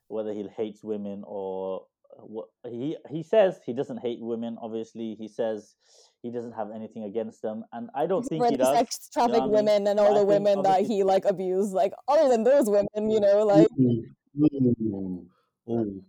[0.07, 1.85] whether he hates women or
[2.17, 4.57] what he he says he doesn't hate women.
[4.61, 5.75] Obviously, he says
[6.21, 8.77] he doesn't have anything against them, and I don't think he does.
[8.77, 9.51] sex traffic what I mean?
[9.51, 13.09] women and all I the women that he like abused like other than those women
[13.09, 15.25] you know like Ooh.
[15.69, 16.03] Ooh.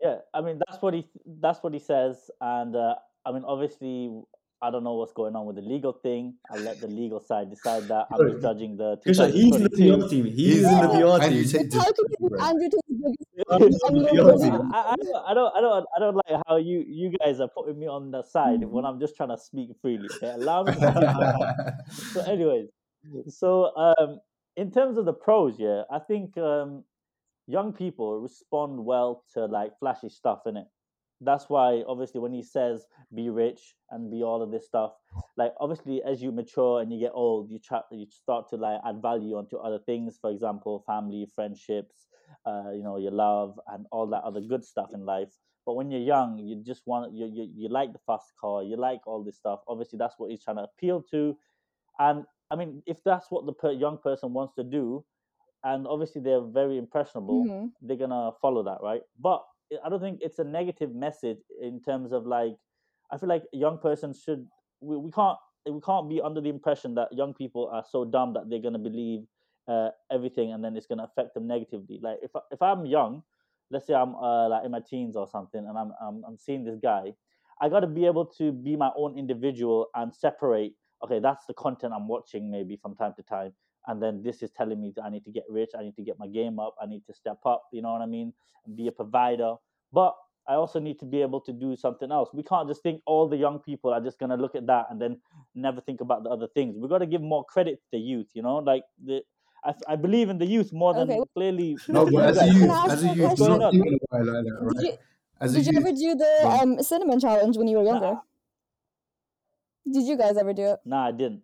[0.00, 1.06] Yeah, I mean that's what he
[1.40, 2.94] that's what he says, and uh,
[3.24, 4.10] I mean obviously
[4.66, 6.34] I don't know what's going on with the legal thing.
[6.50, 8.06] I'll let the legal side decide that.
[8.12, 8.96] I'm just judging the.
[9.06, 10.24] Krishan, he's in the PR team.
[10.24, 11.16] He's in the Yeah.
[11.18, 11.68] PR Andrew team.
[11.68, 12.48] Tate how can you be Right.
[12.48, 14.70] Andrew Tate's biggest He's in the and PR nobody- team.
[14.72, 17.78] I, I, I don't I don't I don't like how you you guys are putting
[17.78, 20.08] me on the side when I'm just trying to speak freely.
[20.16, 20.30] Okay?
[20.40, 20.72] Allow me
[22.12, 22.68] so anyways
[23.28, 24.18] so um
[24.56, 26.82] in terms of the pros yeah i think um
[27.46, 30.66] young people respond well to like flashy stuff in it
[31.24, 34.92] that's why obviously when he says be rich and be all of this stuff
[35.36, 38.80] like obviously as you mature and you get old you try you start to like
[38.86, 42.08] add value onto other things for example family friendships
[42.46, 45.32] uh you know your love and all that other good stuff in life
[45.66, 48.76] but when you're young you just want you you, you like the fast car you
[48.76, 51.36] like all this stuff obviously that's what he's trying to appeal to
[51.98, 55.04] and I mean, if that's what the per- young person wants to do,
[55.64, 57.72] and obviously they're very impressionable, Mhm.
[57.80, 59.02] they're gonna follow that, right?
[59.18, 59.44] But
[59.84, 62.56] I don't think it's a negative message in terms of like,
[63.10, 64.46] I feel like young persons should
[64.80, 65.38] we, we can't
[65.70, 68.78] we can't be under the impression that young people are so dumb that they're gonna
[68.78, 69.24] believe
[69.66, 71.98] uh, everything and then it's gonna affect them negatively.
[72.02, 73.22] Like if if I'm young,
[73.70, 76.64] let's say I'm uh, like in my teens or something, and I'm I'm, I'm seeing
[76.64, 77.14] this guy,
[77.60, 80.74] I got to be able to be my own individual and separate.
[81.04, 83.52] Okay, that's the content I'm watching maybe from time to time,
[83.86, 86.02] and then this is telling me that I need to get rich, I need to
[86.02, 87.64] get my game up, I need to step up.
[87.72, 88.32] You know what I mean?
[88.64, 89.56] And be a provider,
[89.92, 90.14] but
[90.46, 92.28] I also need to be able to do something else.
[92.34, 95.00] We can't just think all the young people are just gonna look at that and
[95.00, 95.20] then
[95.54, 96.76] never think about the other things.
[96.76, 98.28] We got to give more credit to the youth.
[98.34, 99.22] You know, like the.
[99.64, 101.20] I, I believe in the youth more than Okay.
[101.34, 101.80] clearly.
[101.88, 103.46] No, but as a youth, as a youth, question?
[103.46, 104.86] do not think about it like that, Did right?
[104.86, 104.98] you,
[105.40, 107.84] As a did you youth, ever do the Go um cinnamon challenge when you were
[107.84, 108.20] younger?
[109.90, 110.80] Did you guys ever do it?
[110.84, 111.42] Nah, I didn't.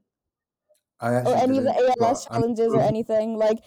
[1.00, 3.36] I Or any of the didn't, but ALS I'm- challenges or anything?
[3.36, 3.58] Like,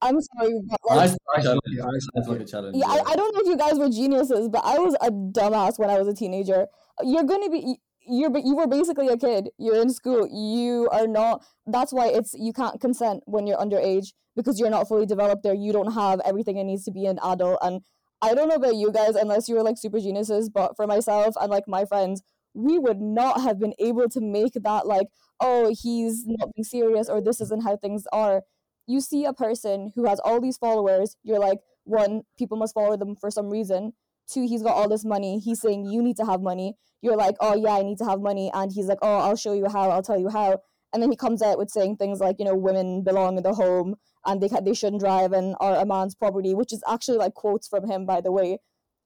[0.00, 1.60] I'm sorry, but I like, I challenge.
[1.68, 2.76] Yeah, I like a challenge.
[2.76, 5.78] yeah, I, I don't know if you guys were geniuses, but I was a dumbass
[5.78, 6.66] when I was a teenager.
[7.04, 7.76] You're gonna be,
[8.08, 9.50] you're but you were basically a kid.
[9.58, 10.26] You're in school.
[10.28, 11.44] You are not.
[11.66, 15.54] That's why it's you can't consent when you're underage because you're not fully developed there.
[15.54, 17.58] You don't have everything it needs to be an adult.
[17.62, 17.82] And
[18.20, 21.36] I don't know about you guys unless you were like super geniuses, but for myself
[21.40, 22.22] and like my friends,
[22.54, 25.06] we would not have been able to make that like,
[25.40, 28.42] oh, he's not being serious or this isn't how things are.
[28.86, 32.96] You see a person who has all these followers, you're like, one, people must follow
[32.96, 33.92] them for some reason.
[34.30, 35.38] Two, he's got all this money.
[35.38, 36.74] He's saying you need to have money.
[37.00, 38.50] You're like, oh yeah, I need to have money.
[38.54, 39.90] And he's like, oh, I'll show you how.
[39.90, 40.60] I'll tell you how.
[40.92, 43.54] And then he comes out with saying things like, you know, women belong in the
[43.54, 47.34] home and they they shouldn't drive and are a man's property, which is actually like
[47.34, 48.58] quotes from him, by the way.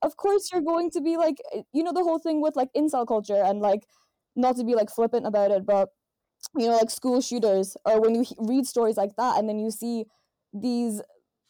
[0.02, 2.72] Of course, you're going to be like, eh, you know, the whole thing with like
[2.76, 3.86] incel culture and like,
[4.36, 5.90] not to be like flippant about it, but
[6.56, 9.58] you know, like school shooters, or when you he- read stories like that, and then
[9.58, 10.06] you see
[10.52, 11.02] these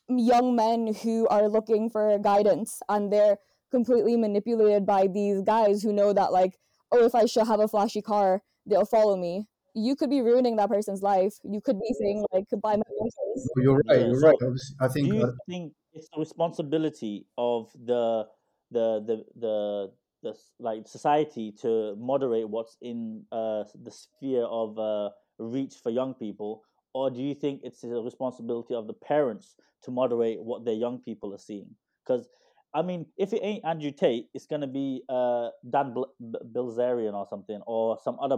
[0.09, 3.39] young men who are looking for guidance and they're
[3.71, 6.59] completely manipulated by these guys who know that like
[6.93, 10.57] oh if i should have a flashy car they'll follow me you could be ruining
[10.57, 14.01] that person's life you could be saying like buy my horses You're right.
[14.07, 14.37] You're right.
[14.81, 18.29] I think do you uh, think it's the responsibility of the
[18.77, 19.93] the the the
[20.25, 26.15] the like society to moderate what's in uh the sphere of uh reach for young
[26.15, 26.63] people?
[26.95, 30.99] Or do you think it's the responsibility of the parents to moderate what their young
[31.01, 31.71] people are seeing?
[32.05, 32.29] Because
[32.75, 36.13] I mean, if it ain't Andrew Tate, it's gonna be uh, Dan Bl-
[36.55, 38.37] Bilzerian or something, or some other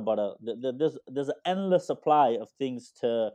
[0.63, 3.31] th- There's there's an endless supply of things to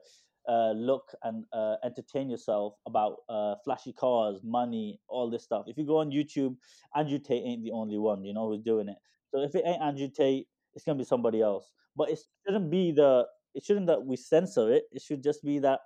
[0.47, 5.65] uh, look and uh, entertain yourself about uh, flashy cars, money, all this stuff.
[5.67, 6.56] If you go on YouTube,
[6.95, 8.97] Andrew Tate ain't the only one, you know, who's doing it.
[9.32, 11.71] So if it ain't Andrew Tate, it's gonna be somebody else.
[11.95, 13.25] But it shouldn't be the.
[13.56, 14.86] It shouldn't that we censor it.
[14.91, 15.79] It should just be that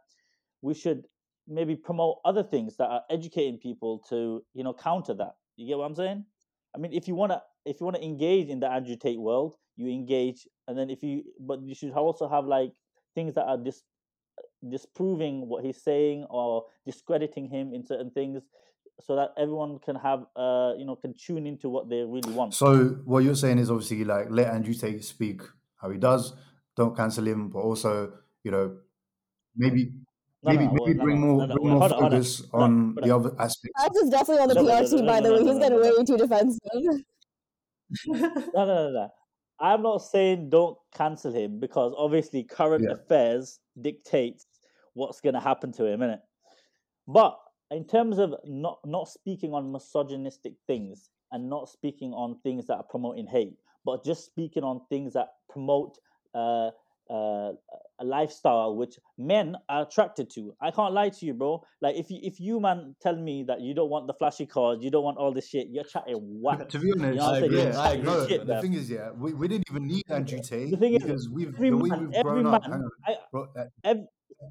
[0.62, 1.04] we should
[1.48, 5.36] maybe promote other things that are educating people to you know counter that.
[5.56, 6.26] You get what I'm saying?
[6.76, 9.90] I mean, if you wanna if you wanna engage in the Andrew Tate world, you
[9.90, 12.74] engage, and then if you but you should also have like
[13.16, 13.82] things that are dis
[14.70, 18.42] disproving what he's saying or discrediting him in certain things,
[19.00, 22.54] so that everyone can have uh you know can tune into what they really want.
[22.54, 22.98] so.
[23.06, 25.42] What you're saying is obviously like let Andrew Tate speak
[25.82, 26.34] how he does.
[26.76, 28.12] Don't cancel him, but also
[28.44, 28.78] you know
[29.56, 29.92] maybe
[30.44, 32.04] No, maybe no, maybe no, bring no, more no, no, bring wait, more hold on,
[32.04, 32.12] on.
[32.12, 33.74] focus on, on the other aspects.
[33.80, 35.40] Alex is definitely on the No, no, PR no, team, no, by no, the way.
[35.40, 36.04] no, He's no, getting no, way no.
[36.06, 36.60] too defensive.
[38.54, 39.10] No, no, no, no.
[39.60, 42.92] I'm not saying don't cancel him because obviously current Yeah.
[42.92, 44.46] affairs dictates
[44.94, 46.22] what's going to happen to him, innit?
[47.08, 47.40] But
[47.72, 52.76] in terms of not not speaking on misogynistic things and not speaking on things that
[52.78, 55.98] are promoting hate, but just speaking on things that promote
[56.34, 56.72] uh,
[57.10, 57.52] uh,
[58.00, 60.56] a lifestyle which men are attracted to.
[60.62, 61.64] I can't lie to you, bro.
[61.82, 64.80] Like if you if you man tell me that you don't want the flashy cars,
[64.82, 66.70] you don't want all this shit, you're chatting whack.
[66.70, 68.28] To be honest, You know I agree, yeah, I agree.
[68.28, 68.62] shit, the man.
[68.62, 71.54] thing is, yeah, we, we didn't even need Andrew Tate The thing is, because we've
[71.56, 72.62] every the way man, we've every grown up.
[72.68, 73.98] Man, on, I, bro, uh, ev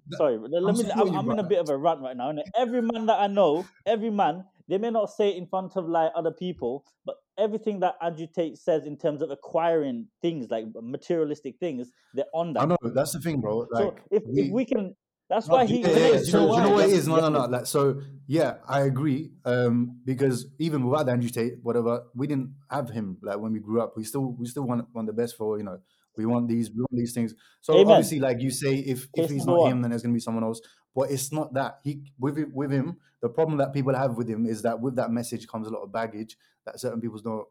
[0.09, 0.91] that- sorry, let, I'm me.
[0.93, 3.29] I'm, I'm in a bit of a rant right now, and every man that I
[3.29, 7.17] know, every man, they may not say it in front of like other people, but
[7.39, 12.53] everything that Andrew Tate says in terms of acquiring things like materialistic things, they're on
[12.55, 12.63] that.
[12.63, 13.67] I know that's the thing, bro.
[13.75, 14.97] So if we, if we can,
[15.29, 15.81] that's No, why he.
[15.81, 16.21] yeah, yeah, yeah.
[16.23, 17.09] So know you know what it is?
[17.09, 17.45] No, no, no.
[17.47, 19.31] Like so, yeah, I agree.
[19.45, 23.19] Um, because even without Andrew Tate, whatever, we didn't have him.
[23.23, 25.65] Like when we grew up, we still we still want want the best for you
[25.65, 25.79] know.
[26.17, 27.35] We want these, we want these things.
[27.61, 27.87] So Amen.
[27.89, 30.61] obviously, like you say, if if he's not him, then there's gonna be someone else.
[30.95, 32.97] But it's not that he with with him.
[33.23, 35.83] The problem that people have with him is that with that message comes a lot
[35.83, 37.47] of baggage that certain people don't,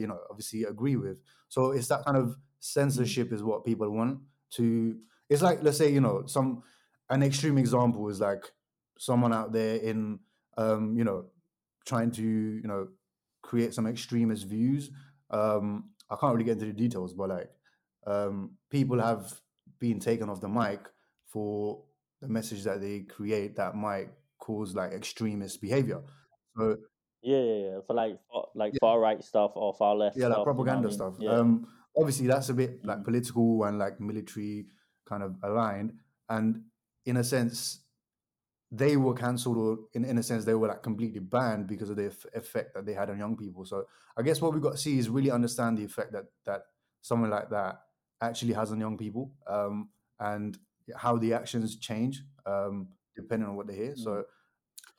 [0.00, 1.18] you know, obviously agree with.
[1.48, 4.20] So it's that kind of censorship is what people want
[4.52, 4.96] to.
[5.28, 6.62] It's like let's say you know some
[7.10, 8.52] an extreme example is like
[8.98, 10.18] someone out there in
[10.56, 11.26] um you know
[11.84, 12.88] trying to you know
[13.42, 14.90] create some extremist views
[15.30, 17.50] um i can't really get into the details but like
[18.06, 19.32] um people have
[19.78, 20.80] been taken off the mic
[21.26, 21.82] for
[22.20, 26.00] the message that they create that might cause like extremist behavior
[26.56, 26.76] so
[27.22, 27.78] Yeah, yeah, yeah.
[27.86, 28.78] For like far, like Yeah.
[28.80, 30.30] far right stuff or far left yeah stuff.
[30.30, 30.94] like you know I propaganda mean?
[30.96, 31.30] stuff Yeah.
[31.38, 34.66] um obviously that's a bit like political and like military
[35.06, 35.92] kind of aligned
[36.28, 36.62] and
[37.06, 37.80] in a sense
[38.70, 41.96] they were cancelled or in, in a sense they were like completely banned because of
[41.96, 43.84] the eff- effect that they had on young people so
[44.16, 46.62] i guess what we've got to see is really understand the effect that that
[47.02, 47.82] someone like that
[48.28, 49.88] actually has on young people um
[50.20, 50.58] and
[50.96, 53.96] how the actions change um depending on what they hear.
[53.96, 54.24] So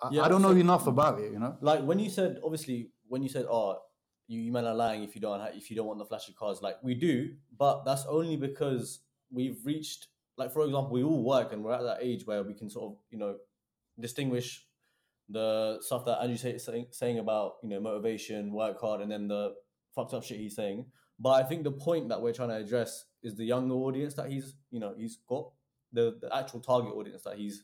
[0.01, 1.57] I, Yeah, I don't know enough about it you know?
[1.61, 3.79] Like when you said obviously when you said oh
[4.27, 6.33] you, you men are lying if you don't ha- if you don't want the flashy
[6.33, 10.07] cars like we do but that's only because we've reached
[10.37, 12.91] like for example we all work and we're at that age where we can sort
[12.91, 13.35] of you know
[13.99, 14.65] distinguish
[15.29, 19.27] the stuff that Andrew say, saying, saying about you know motivation work hard and then
[19.27, 19.53] the
[19.95, 20.85] fucked up shit he's saying
[21.19, 24.29] But I think the point that we're trying to address is the younger audience that
[24.29, 25.49] he's, you know, he's got
[25.93, 27.63] the, the actual target audience that he's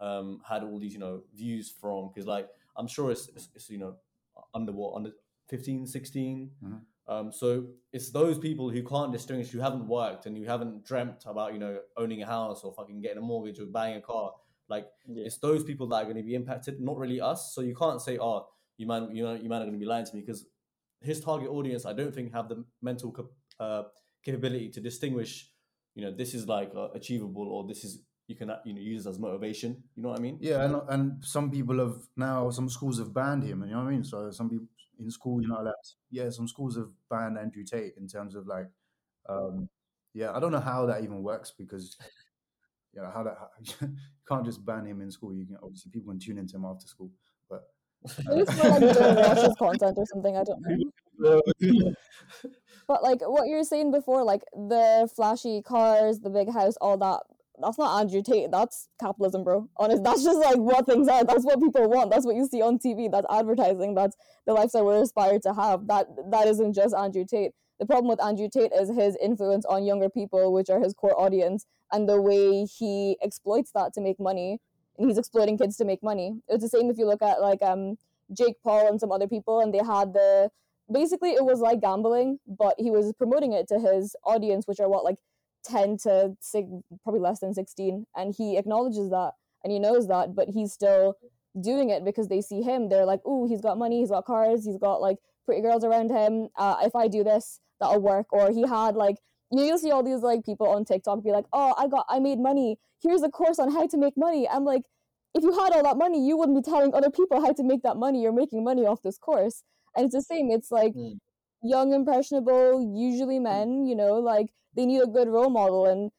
[0.00, 2.08] um, had all these, you know, views from.
[2.08, 3.96] Because like I'm sure it's, it's, it's you know
[4.54, 5.10] under what under
[5.48, 6.50] 15, 16.
[6.64, 6.80] Mhm.
[7.06, 11.24] Um, so it's those people who can't distinguish, who haven't worked and who haven't dreamt
[11.24, 14.32] about, you know, owning a house or fucking getting a mortgage or buying a car.
[14.68, 15.24] Like Yeah.
[15.24, 17.54] it's those people that are going to be impacted, not really us.
[17.54, 19.86] So you can't say, "Oh, you man, you know, you man are going to be
[19.86, 20.44] lying to me," because
[21.00, 23.14] his target audience, I don't think, have the mental
[23.60, 23.84] uh,
[24.24, 25.50] capability to distinguish.
[25.94, 29.06] You know, this is like uh, achievable, or this is you can you know use
[29.06, 29.82] as motivation.
[29.96, 30.38] You know what I mean?
[30.40, 33.82] Yeah, and and some people have now some schools have banned him, and you know
[33.82, 34.04] what I mean.
[34.04, 34.66] So some people
[35.00, 35.74] in school, you know, like
[36.10, 38.66] yeah, some schools have banned Andrew Tate in terms of like,
[39.28, 39.68] um,
[40.14, 41.96] yeah, I don't know how that even works because
[42.94, 43.36] you know how that
[43.80, 43.96] you
[44.28, 45.34] can't just ban him in school.
[45.34, 47.10] You can obviously people can tune into him after school,
[48.26, 50.36] Maybe it's more like Joe Walsh's content or something.
[50.36, 50.62] I don't
[51.18, 51.42] know.
[52.88, 56.96] But like what you were saying before, like the flashy cars, the big house, all
[56.96, 57.20] that.
[57.60, 58.50] That's not Andrew Tate.
[58.50, 59.68] That's capitalism, bro.
[59.76, 61.24] Honest, that's just like what things are.
[61.24, 62.10] That's what people want.
[62.10, 63.10] That's what you see on TV.
[63.10, 63.94] That's advertising.
[63.94, 65.86] That's the lifestyle we're aspired to have.
[65.88, 67.50] That that isn't just Andrew Tate.
[67.78, 71.20] The problem with Andrew Tate is his influence on younger people, which are his core
[71.20, 74.60] audience, and the way he exploits that to make money.
[74.98, 76.40] And he's exploiting kids to make money.
[76.48, 77.96] It's the same if you look at like um
[78.36, 80.50] Jake Paul and some other people, and they had the
[80.92, 84.88] basically it was like gambling, but he was promoting it to his audience, which are
[84.88, 85.16] what like
[85.64, 86.66] ten to six,
[87.02, 89.32] probably less than sixteen, and he acknowledges that
[89.64, 91.16] and he knows that, but he's still
[91.60, 92.88] doing it because they see him.
[92.88, 96.10] They're like, "Ooh, he's got money, he's got cars, he's got like pretty girls around
[96.10, 96.48] him.
[96.56, 99.16] Uh, if I do this, that'll work." Or he had like
[99.50, 102.38] you'll see all these like people on TikTok be like, "Oh, I got, I made
[102.38, 102.78] money.
[103.02, 104.82] Here's a course on how to make money." I'm like,
[105.34, 107.82] if you had all that money, you wouldn't be telling other people how to make
[107.82, 108.22] that money.
[108.22, 109.62] You're making money off this course,
[109.96, 110.50] and it's the same.
[110.50, 111.18] It's like Mm.
[111.62, 113.86] young, impressionable, usually men.
[113.86, 116.10] You know, like they need a good role model, and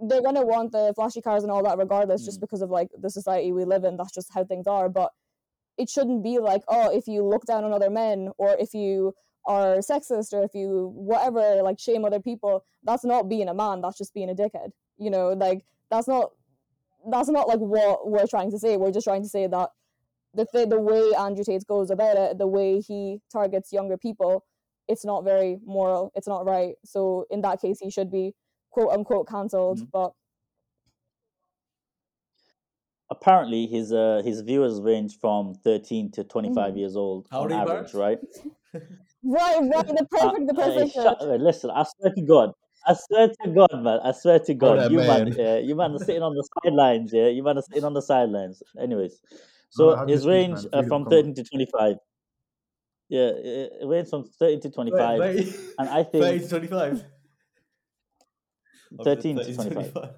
[0.00, 3.10] they're gonna want the flashy cars and all that, regardless, just because of like the
[3.10, 3.96] society we live in.
[3.96, 4.88] That's just how things are.
[4.88, 5.10] But
[5.76, 9.14] it shouldn't be like, oh, if you look down on other men, or if you
[9.48, 12.64] are sexist, or if you whatever, like shame other people.
[12.84, 13.80] That's not being a man.
[13.80, 14.70] That's just being a dickhead.
[14.98, 16.30] You know, like that's not
[17.10, 18.76] that's not like what we're trying to say.
[18.76, 19.70] We're just trying to say that
[20.34, 24.44] the th- the way Andrew Tate goes about it, the way he targets younger people,
[24.86, 26.12] it's not very moral.
[26.14, 26.74] It's not right.
[26.84, 28.34] So in that case, he should be
[28.70, 29.78] quote unquote cancelled.
[29.80, 29.90] Mhm.
[29.90, 30.12] But
[33.10, 36.78] Apparently, his uh his viewers range from thirteen to twenty five Mhm.
[36.78, 38.18] years old How on old you, average, right?
[39.24, 40.92] right, right, the perfect, the Uh, uh, perfect.
[40.94, 42.52] shut- uh, uh, listen, I swear to God,
[42.86, 45.34] I swear to God, man, I swear to God, that you man, man.
[45.36, 48.02] yeah, you man are sitting on the sidelines, yeah, you man are sitting on the
[48.02, 48.62] sidelines.
[48.80, 49.20] Anyways,
[49.70, 50.84] so have your his range man.
[50.84, 51.96] uh, from thirteen to twenty five.
[53.08, 57.04] Yeah, it, it range from thirteen to twenty five, and I think 30 to 25.
[59.04, 60.14] thirteen to twenty five.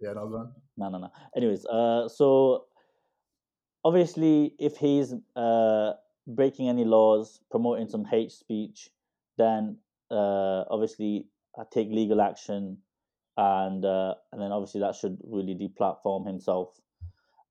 [0.00, 0.52] Yeah, no, go on.
[0.76, 1.10] No, no, no.
[1.36, 2.66] Anyways, uh, so
[3.84, 5.92] obviously, if he's uh
[6.34, 8.88] breaking any laws, promoting some hate speech,
[9.38, 9.78] then
[10.10, 11.26] uh, obviously
[11.58, 12.78] I take legal action,
[13.36, 16.80] and uh, and then obviously that should really deplatform himself.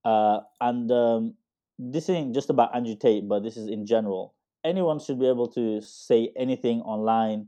[0.06, 1.36] Uh, and um,
[1.78, 4.36] this ain't just about Andrew Tate, but this is in general.
[4.64, 7.48] Anyone should be able to say anything online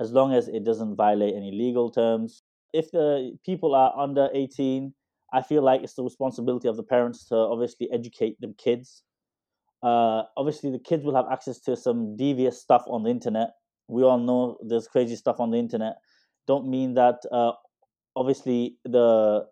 [0.00, 2.42] as long as it doesn't violate any legal terms.
[2.72, 4.94] If the people are under 18,
[5.32, 9.02] I feel like it's the responsibility of the parents to obviously educate them kids.
[9.82, 13.50] Uh, obviously, the kids will have access to some devious stuff on the internet.
[13.88, 15.96] We all know there's crazy stuff on the internet.
[16.46, 17.52] Don't mean that uh,
[18.16, 19.46] obviously the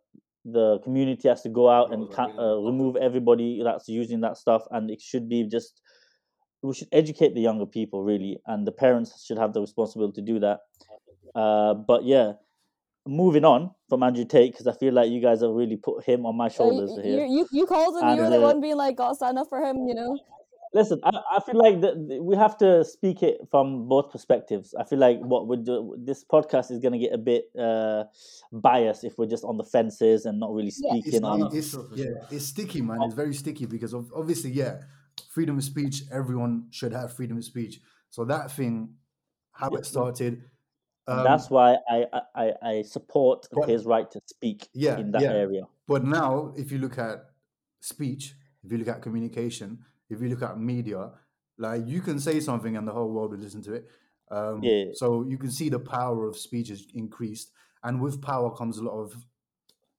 [0.44, 4.62] the community has to go out and ca- uh, remove everybody that's using that stuff,
[4.70, 5.80] and it should be just
[6.62, 10.22] we should educate the younger people really, and the parents should have the responsibility to
[10.22, 10.60] do that.
[11.34, 12.32] Uh, but yeah,
[13.06, 16.26] moving on from Andrew Tate because I feel like you guys have really put him
[16.26, 17.26] on my uh, shoulders you, here.
[17.26, 18.08] you you called him.
[18.08, 20.18] And, You were the uh, one being like, "God, stand up for him." You know.
[20.74, 24.74] Listen, I, I feel like the, the- we have to speak it from both perspectives.
[24.78, 28.04] I feel like what would do, this podcast is going to get a bit uh,
[28.52, 30.96] biased if we're just on the fences and not really Yeah.
[30.96, 31.40] It's, speaking on.
[31.40, 32.98] no, for it's, yeah, it's sticky, man.
[33.02, 34.80] It's very sticky because of, obviously, yeah,
[35.30, 36.02] freedom of speech.
[36.12, 37.80] Everyone should have freedom of speech.
[38.11, 38.94] So that thing,
[39.52, 40.42] how it started.
[41.09, 45.11] Um, that's why I, I, I I support but- his right to speak Yeah, in
[45.12, 45.32] that yeah.
[45.32, 45.62] area.
[45.86, 47.26] But now, if you look at
[47.80, 48.34] speech,
[48.64, 49.78] if you look at communication,
[50.11, 51.12] if you look at media,
[51.59, 53.86] like you can say something and the whole world will listen to it.
[54.30, 54.86] Um, Yeah.
[54.94, 57.52] So you can see the power of speech is increased,
[57.84, 59.14] and with power comes a lot of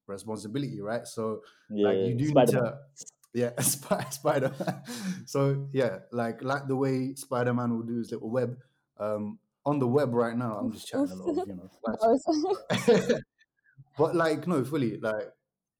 [0.07, 1.07] responsibility, right?
[1.07, 2.63] So Yeah, like you do Spider-Man.
[2.63, 4.51] need to, yeah, Sp- Spider.
[5.25, 8.57] so yeah, like like the way Spider Man will do his little web.
[8.99, 10.57] Um, on the web right now.
[10.57, 11.69] I'm just chatting a lot of you know.
[11.85, 12.23] bad Bars.
[12.23, 13.19] stuff.
[13.97, 15.27] but like no, fully like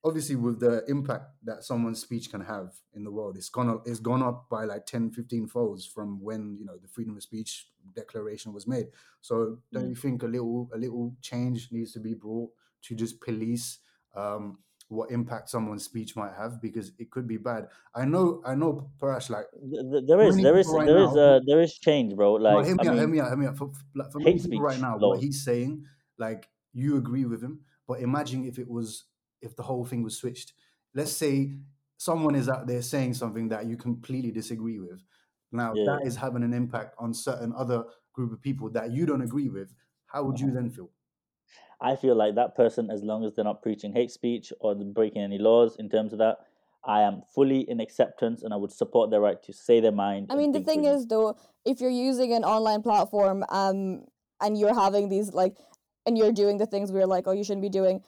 [0.04, 3.84] obviously with the impact that someone's speech can have in the world, it's gone up,
[3.86, 7.24] it's gone up by like 10, 15 folds from when you know the freedom of
[7.24, 8.88] speech declaration was made.
[9.22, 9.90] So don't Mm.
[9.90, 12.52] you think a little a little change needs to be brought
[12.84, 13.80] to just police
[14.16, 14.60] um,
[14.90, 17.68] what impact someone's speech might have because it could be bad.
[17.94, 21.14] I know, I know, Parash, like Th- th- there is there is right there is
[21.14, 22.38] now uh who- there is change, bro.
[22.38, 23.58] no, Like hear I me out, hear me out, hear me out.
[23.58, 25.86] For, like, for hate people right speech now, what he's saying,
[26.18, 29.06] like you agree with him, but imagine if it was
[29.42, 30.54] if the whole thing was switched.
[30.96, 31.58] Let's say
[31.98, 35.02] someone is out there saying something that you completely disagree with.
[35.52, 35.86] Now Yeah.
[35.98, 37.84] that is having an impact on certain other
[38.14, 39.74] group of people that you don't agree with.
[40.06, 40.90] How would you then feel?
[41.80, 45.22] I feel like that person, as long as they're not preaching hate speech or breaking
[45.22, 46.38] any laws in terms of that,
[46.84, 50.28] I am fully in acceptance and I would support their right to say their mind.
[50.30, 50.96] I mean, the thing freely.
[50.96, 54.06] is, though, if you're using an online platform, um,
[54.42, 55.58] and you're having these like,
[56.06, 58.02] and you're doing the things we're like, oh, you shouldn't be doing.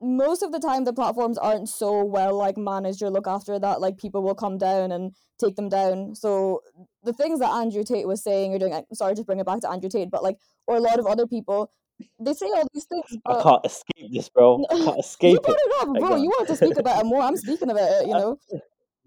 [0.00, 3.80] Most of the time, the platforms aren't so well like managed or look after that.
[3.80, 6.14] Like people will come down and take them down.
[6.14, 6.62] So
[7.02, 9.70] the things that Andrew Tate was saying or doing, sorry to bring it back to
[9.70, 11.70] Andrew Tate, but like, or a lot of other people,
[12.18, 14.64] they say all these things, I can't escape this, bro.
[14.70, 15.60] I can't you escape brought it.
[15.64, 16.08] it up, bro.
[16.08, 16.16] go.
[16.16, 17.22] You wanted to speak about it more.
[17.22, 18.38] I'm speaking about it, you know.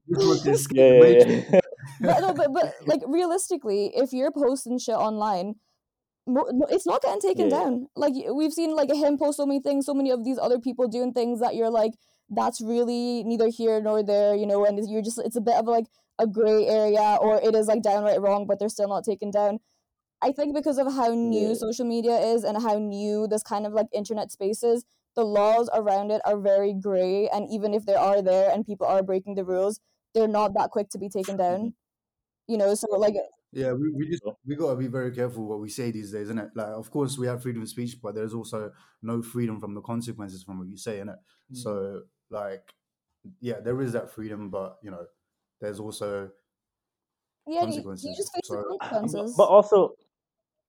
[0.08, 1.60] You want to escape Yeah, yeah, yeah.
[2.02, 5.56] but no, but but like realistically, if you're posting shit online,
[6.70, 7.58] it's not getting taken Yeah.
[7.58, 7.88] down.
[7.96, 10.88] Like we've seen, like him post so many things, so many of these other people
[10.88, 11.94] doing things that you're like,
[12.30, 14.66] that's really neither here nor there, you know.
[14.66, 15.86] And you're just, it's a bit of like
[16.20, 19.60] a gray area, or it is like downright wrong, but they're still not taken down.
[20.22, 21.53] I think because of how new Yeah.
[21.53, 25.70] social media is and how new this kind of like internet space is, the laws
[25.74, 27.28] around it are very gray.
[27.30, 29.80] And even if they are there and people are breaking the rules,
[30.13, 31.74] they're not that quick to be taken down.
[32.47, 33.15] You know, so like
[33.51, 36.39] Yeah, we, we just we gotta be very careful what we say these days, isn't
[36.39, 36.49] it?
[36.55, 39.82] Like, of course, we have freedom of speech, but there's also no freedom from the
[39.82, 41.18] consequences from what you say, innit?
[41.51, 41.57] Mm.
[41.57, 42.74] So, like,
[43.41, 45.05] yeah, there is that freedom, but you know,
[45.61, 46.32] there's also
[47.47, 49.36] yeah, you, you just face So- but, consequences.
[49.38, 49.95] but also,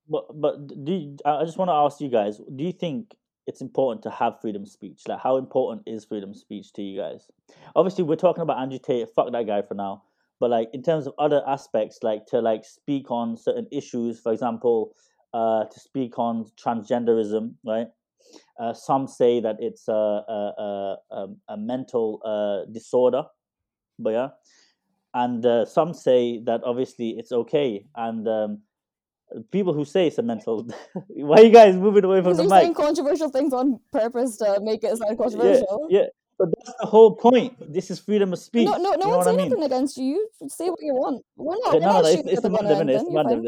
[0.08, 3.14] but but do you, I just want to ask you guys: Do you think
[3.46, 5.02] it's important to have freedom of speech?
[5.08, 7.30] Like, how important is freedom of speech to you guys?
[7.74, 9.08] Obviously, we're talking about Andrew Tate.
[9.14, 10.02] Fuck that guy for now.
[10.40, 14.32] But like in terms of other aspects, like to like speak on certain issues, for
[14.32, 14.94] example,
[15.34, 17.88] uh, to speak on transgenderism, right?
[18.58, 23.24] Uh, some say that it's a a, a, a, a mental uh, disorder,
[23.98, 24.28] but yeah,
[25.14, 28.60] and uh, some say that obviously it's okay, and um,
[29.50, 30.66] people who say it's a mental.
[31.08, 32.62] Why are you guys moving away from the you're mic?
[32.62, 35.86] saying controversial things on purpose to make it sound Yeah, controversial.
[35.90, 36.06] yeah.
[36.38, 37.56] But that's the whole point.
[37.72, 38.66] This is freedom of speech.
[38.66, 39.48] No, no, no one's saying mean?
[39.50, 40.28] nothing against you.
[40.40, 41.24] You say what you want.
[41.36, 42.08] We're not, Yeah, we're no, no, not no.
[42.10, 42.70] It's, it's a gun or?
[42.72, 43.14] It's anything.
[43.14, 43.44] Fine.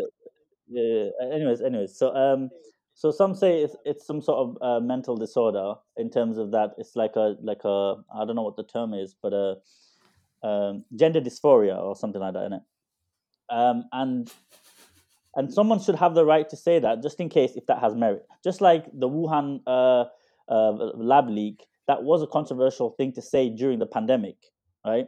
[0.69, 1.35] Yeah, yeah, yeah.
[1.35, 1.97] Anyways, anyways.
[1.97, 2.51] So, um,
[2.95, 6.71] so some say it's it's some sort of uh, mental disorder in terms of that.
[6.79, 9.57] It's like a like a I don't know what the term is, but a
[10.43, 12.63] um, gender dysphoria or something like that, innit?
[13.51, 14.31] Um, and
[15.37, 17.95] and someone should have the right to say that just in case if that has
[17.95, 18.27] merit.
[18.43, 20.05] Just like the Wuhan uh,
[20.49, 24.37] uh, lab leak, that was a controversial thing to say during the pandemic,
[24.85, 25.07] right?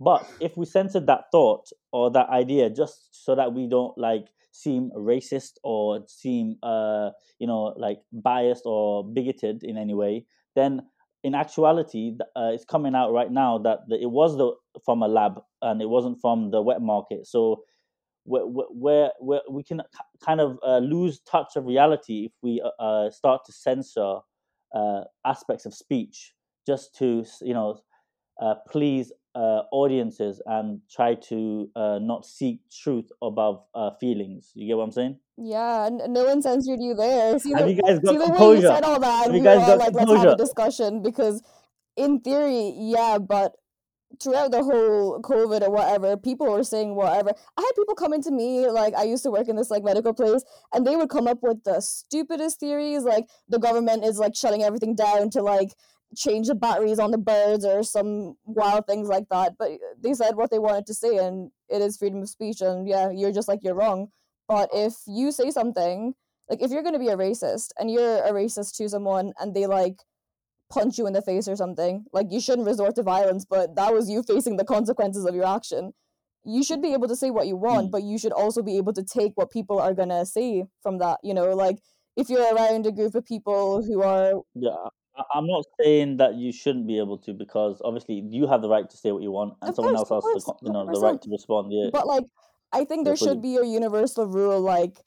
[0.00, 4.26] But if we censored that thought or that idea just so that we don't like
[4.50, 10.82] seem racist or seem uh, you know like biased or bigoted in any way, then
[11.24, 14.52] in actuality, uh, it's coming out right now that it was the
[14.84, 17.26] from a lab and it wasn't from the wet market.
[17.26, 17.64] So
[18.24, 19.82] where where, where we can
[20.24, 24.18] kind of uh, lose touch of reality if we uh, uh, start to censor
[24.74, 26.32] uh, aspects of speech
[26.66, 27.78] just to you know
[28.40, 34.52] uh, please uh, audiences and try to uh, not seek truth above uh, feelings.
[34.54, 35.18] You get what I'm saying?
[35.36, 37.38] Yeah, and no one censored you there.
[37.40, 39.32] See Have the, you guys see got the way you said all that, Have you
[39.32, 41.42] we were guys all got like, let's have a discussion because,
[41.96, 43.54] in theory, yeah, but
[44.22, 47.32] throughout the whole COVID or whatever, people were saying whatever.
[47.56, 50.14] I had people coming to me, like I used to work in this like medical
[50.14, 54.34] place, and they would come up with the stupidest theories, like the government is like
[54.34, 55.74] shutting everything down to like
[56.16, 59.54] change the batteries on the birds or some wild things like that.
[59.58, 62.60] But they said what they wanted to say, and it is freedom of speech.
[62.60, 64.08] And yeah, you're just like you're wrong.
[64.48, 66.14] But if you say something,
[66.48, 69.66] like if you're gonna be a racist and you're a racist to someone and they
[69.66, 70.02] like
[70.70, 73.92] punch you in the face or something, like you shouldn't resort to violence, but that
[73.92, 75.92] was you facing the consequences of your action.
[76.44, 77.90] You should be able to say what you want, Mm.
[77.92, 81.18] but you should also be able to take what people are gonna say from that.
[81.22, 81.78] You know, like
[82.16, 84.76] if you're around a group of people who are Yeah,
[85.16, 88.68] I, I'm not saying that you shouldn't be able to because obviously you have the
[88.68, 90.60] right to say what you want, and Of someone course, else of has the course,
[90.60, 91.20] co- you know the right 100%.
[91.22, 91.72] to respond.
[91.72, 92.24] Yeah, but like
[92.72, 95.00] I think there should be a universal rule like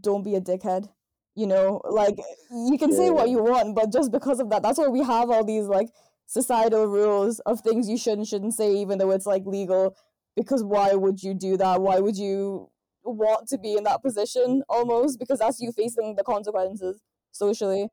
[0.00, 0.88] don't be a dickhead.
[1.34, 2.18] You know, like
[2.50, 5.30] you can say what you want, but just because of that, that's why we have
[5.30, 5.88] all these like
[6.26, 9.96] societal rules of things you should and shouldn't say, even though it's like legal.
[10.36, 11.80] Because why would you do that?
[11.80, 12.70] Why would you
[13.02, 15.18] want to be in that position almost?
[15.18, 17.02] Because that's you facing the consequences
[17.32, 17.88] socially.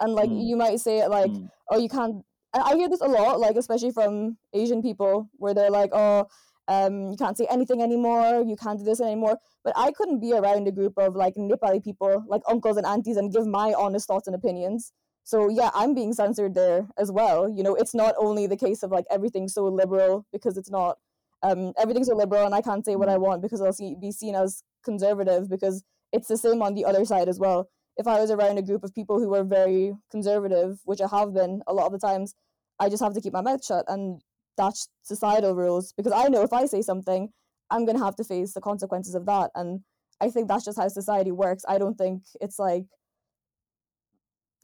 [0.00, 0.46] And like Mm.
[0.48, 1.50] you might say it like, Mm.
[1.70, 2.24] oh, you can't.
[2.54, 6.26] I hear this a lot, like especially from Asian people, where they're like, oh,
[6.68, 9.38] um, you can't say anything anymore, you can't do this anymore.
[9.64, 13.16] But I couldn't be around a group of like Nepali people, like uncles and aunties,
[13.16, 14.92] and give my honest thoughts and opinions.
[15.24, 17.48] So yeah, I'm being censored there as well.
[17.48, 20.98] You know, it's not only the case of like everything's so liberal because it's not.
[21.42, 24.10] Um, everything's so liberal, and I can't say what I want because I'll see, be
[24.10, 27.68] seen as conservative because it's the same on the other side as well.
[27.96, 31.34] If I was around a group of people who were very conservative, which I have
[31.34, 32.34] been a lot of the times,
[32.80, 34.22] I just have to keep my mouth shut, and
[34.56, 37.28] that's societal rules because I know if I say something,
[37.70, 39.80] I'm gonna have to face the consequences of that, and
[40.20, 41.64] I think that's just how society works.
[41.68, 42.84] I don't think it's like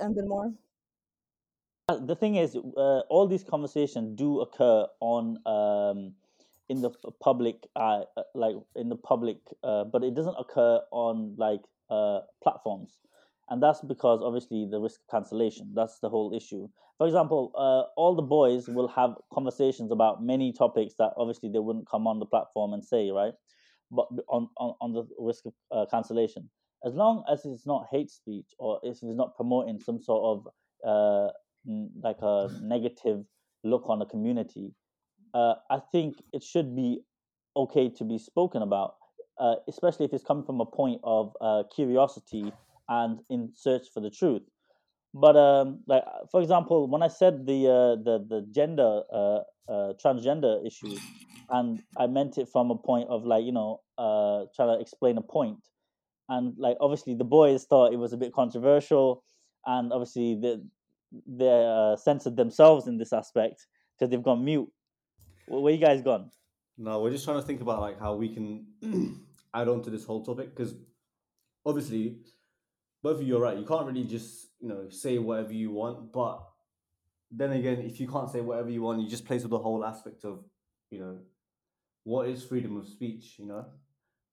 [0.01, 0.53] anything more.
[1.88, 6.12] Uh, the thing is, uh, all these conversations do occur on um,
[6.68, 6.90] in the
[7.20, 8.03] public, uh,
[8.34, 12.99] like in the public, uh, but it doesn't occur on like uh, platforms,
[13.51, 15.72] and that's because obviously the risk of cancellation.
[15.74, 16.68] That's the whole issue.
[16.99, 21.59] For example, uh, all the boys will have conversations about many topics that obviously they
[21.59, 23.34] wouldn't come on the platform and say, right?
[23.90, 26.49] But on on, on the risk of uh, cancellation,
[26.84, 30.49] as long as it's not hate speech or if it's not promoting some sort of
[30.86, 31.32] uh,
[32.03, 33.24] like a negative
[33.64, 34.74] look on the community,
[35.34, 37.01] uh, I think it should be
[37.57, 38.95] okay to be spoken about,
[39.38, 42.53] uh, especially if it's coming from a point of uh, curiosity
[42.93, 44.43] and in search for the truth.
[45.14, 49.93] But um, like for example, when I said the uh, the the gender uh, uh,
[50.03, 50.97] transgender issue,
[51.51, 55.18] and I meant it from a point of like you know uh, trying to explain
[55.18, 55.59] a point,
[56.28, 59.22] and like obviously the boys thought it was a bit controversial,
[59.66, 60.57] and obviously they
[61.26, 63.66] they uh, censored themselves in this aspect
[63.99, 64.68] because they've gone mute.
[65.47, 66.30] Where where you guys gone?
[66.78, 68.66] No, we're just trying to think about like how we can
[69.55, 70.74] add on to this whole topic because
[71.66, 72.16] obviously
[73.03, 73.59] both of you are right.
[73.59, 76.42] You can't really just you know say whatever you want, but
[77.30, 79.84] then again, if you can't say whatever you want, you just plays with the whole
[79.84, 80.44] aspect of
[80.90, 81.18] you know
[82.05, 83.36] what is freedom of speech.
[83.38, 83.66] You know,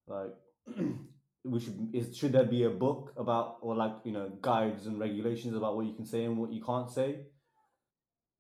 [0.07, 0.34] like
[1.45, 4.99] we should is should there be a book about or like you know guides and
[4.99, 7.26] regulations about what you can say and what you can't say.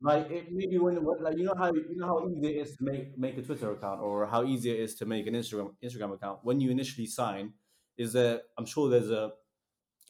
[0.01, 2.83] Like it maybe when- like you know how you know how easy it is to
[2.83, 6.13] make make a Twitter account or how easy it is to make an Instagram Instagram
[6.13, 6.39] account.
[6.43, 7.53] When you initially sign,
[7.97, 8.41] is there?
[8.57, 9.33] I'm sure there's a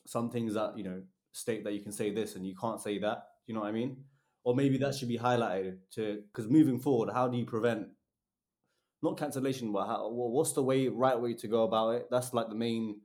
[0.09, 1.01] some things that you know
[1.31, 3.23] state that you can say this and you can't say that.
[3.45, 3.97] You know what I mean?
[4.43, 7.87] Or maybe that should be highlighted to because moving forward, how do you prevent
[9.03, 12.07] not cancellation, but how, what's the way right way to go about it?
[12.09, 13.01] That's like the main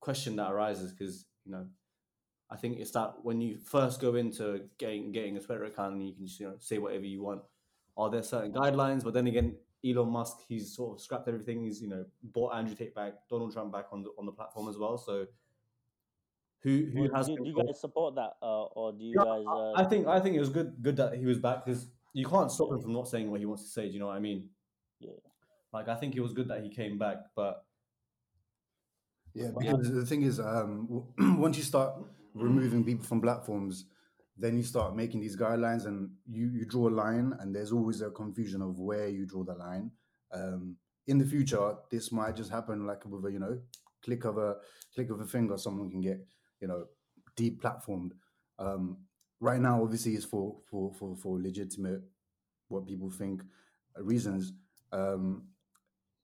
[0.00, 1.66] question that arises because you know
[2.50, 6.14] I think it's that when you first go into getting getting a Twitter account you
[6.14, 7.42] can just you know say whatever you want.
[7.98, 9.04] Are there certain guidelines?
[9.04, 11.64] But then again, Elon Musk he's sort of scrapped everything.
[11.64, 14.68] He's you know bought Andrew Tate back, Donald Trump back on the on the platform
[14.68, 14.96] as well.
[14.96, 15.26] So
[16.66, 19.24] who who Well, has do, do you guys support that, uh, or do you Yeah,
[19.24, 19.44] guys?
[19.46, 22.26] Uh, I think I think it was good good that he was back because you
[22.26, 23.86] can't stop him from not saying what he wants to say.
[23.86, 24.50] Do you know what I mean?
[24.98, 25.12] Yeah.
[25.72, 27.64] Like I think it was good that he came back, but
[29.34, 31.04] Yeah, because the thing is, um,
[31.38, 31.94] once you start
[32.34, 33.84] removing people from platforms,
[34.36, 38.00] then you start making these guidelines, and you you draw a line, and there's always
[38.00, 39.92] a confusion of where you draw the line.
[40.32, 43.60] Um, in the future, this might just happen like with a you know
[44.02, 44.56] click of a
[44.94, 46.26] click of a finger, someone can get
[46.60, 46.84] you know
[47.36, 48.12] deplatformed.
[48.58, 48.98] Um,
[49.40, 52.02] right now, obviously, it's for for for for legitimate
[52.68, 53.42] what people think
[53.98, 54.52] uh, reasons.
[54.92, 55.48] Um,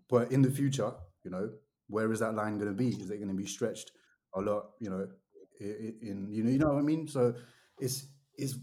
[0.09, 0.93] but in the future,
[1.25, 1.51] you know,
[1.89, 2.89] where is that line going to be?
[2.89, 3.93] Is it going to be stretched
[4.35, 4.71] a lot?
[4.81, 5.09] You know,
[5.61, 7.07] i- i- in you know, you know what I mean.
[7.09, 7.35] So
[7.79, 8.07] it's
[8.37, 8.57] it's.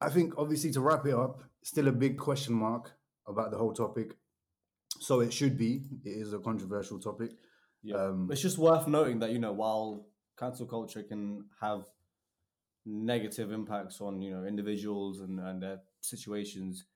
[0.00, 2.92] I think obviously to wrap it up, still a big question mark
[3.26, 4.16] about the whole topic.
[5.00, 5.82] So it should be.
[6.04, 7.32] It is a controversial topic.
[7.82, 7.96] Yeah.
[7.96, 10.06] Um, it's just worth noting that you know while
[10.40, 11.84] cancel culture can have
[12.86, 16.86] negative impacts on you know individuals and, and their situations,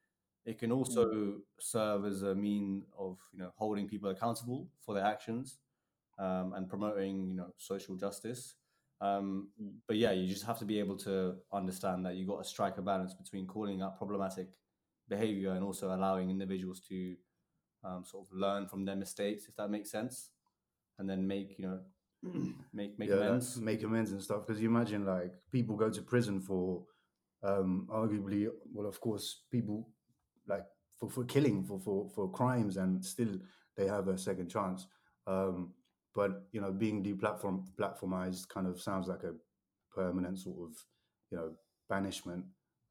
[0.47, 5.05] it can also serve as a mean of you know holding people accountable for their
[5.05, 5.59] actions
[6.19, 8.57] um, and promoting you know social justice.
[9.01, 9.73] Um, Mm.
[9.89, 12.79] but yeah, you just have to be able to understand that you've got to strike
[12.79, 14.49] a balance between calling out problematic
[15.09, 17.17] behavior and also allowing individuals to
[17.85, 20.31] um, sort of learn from their mistakes, if that makes sense,
[20.99, 21.81] and then make you know
[22.73, 23.61] make make yeah, amends.
[23.61, 24.47] make amends and stuff.
[24.47, 26.83] Because you imagine like people go to prison for
[27.43, 29.89] um, arguably, well, of course, people
[30.47, 30.65] like
[30.99, 33.39] for, for killing for, for for crimes, and still
[33.77, 34.87] they have a second chance.
[35.27, 35.73] Um,
[36.15, 39.35] but you know, being deplatform platformized kind of sounds like a
[39.95, 40.77] permanent sort of
[41.31, 41.51] you know
[41.89, 42.45] banishment.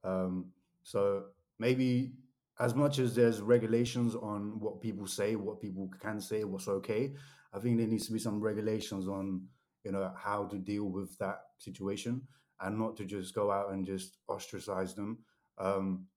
[0.04, 0.48] Um,
[0.84, 1.26] so
[1.60, 2.12] maybe
[2.60, 7.14] as much as there's regulations on what people say, what people can say, what's okay,
[7.54, 9.44] I think there needs to be some regulations on
[9.84, 12.22] you know how to deal with that situation
[12.62, 15.20] and not to just go out and just ostracize them.
[15.58, 16.08] Um,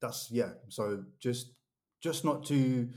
[0.00, 0.50] that's yeah.
[0.68, 1.52] So just
[2.02, 2.88] just not to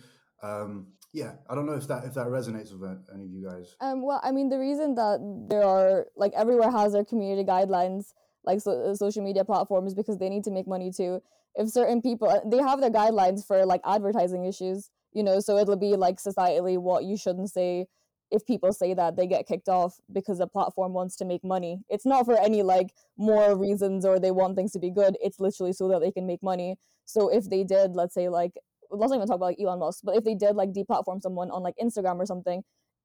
[0.43, 1.33] um, yeah.
[1.49, 3.75] I don't know if that if that resonates with any of you guys.
[3.81, 8.13] Um, well, I mean, the reason that there are like everywhere has their community guidelines,
[8.45, 11.21] like so, social media platforms, because they need to make money too.
[11.55, 15.57] If certain people uh, they have their guidelines for like advertising issues, you know, so
[15.57, 17.87] it'll be like societally what you shouldn't say.
[18.31, 21.81] If people say that, they get kicked off because the platform wants to make money.
[21.89, 25.17] It's not for any like more reasons or they want things to be good.
[25.21, 26.77] It's literally so that they can make money.
[27.03, 28.53] So if they did, let's say like
[28.91, 31.51] let's not even talk about like Elon Musk, but if they did like deplatform someone
[31.51, 32.63] on like Instagram or something,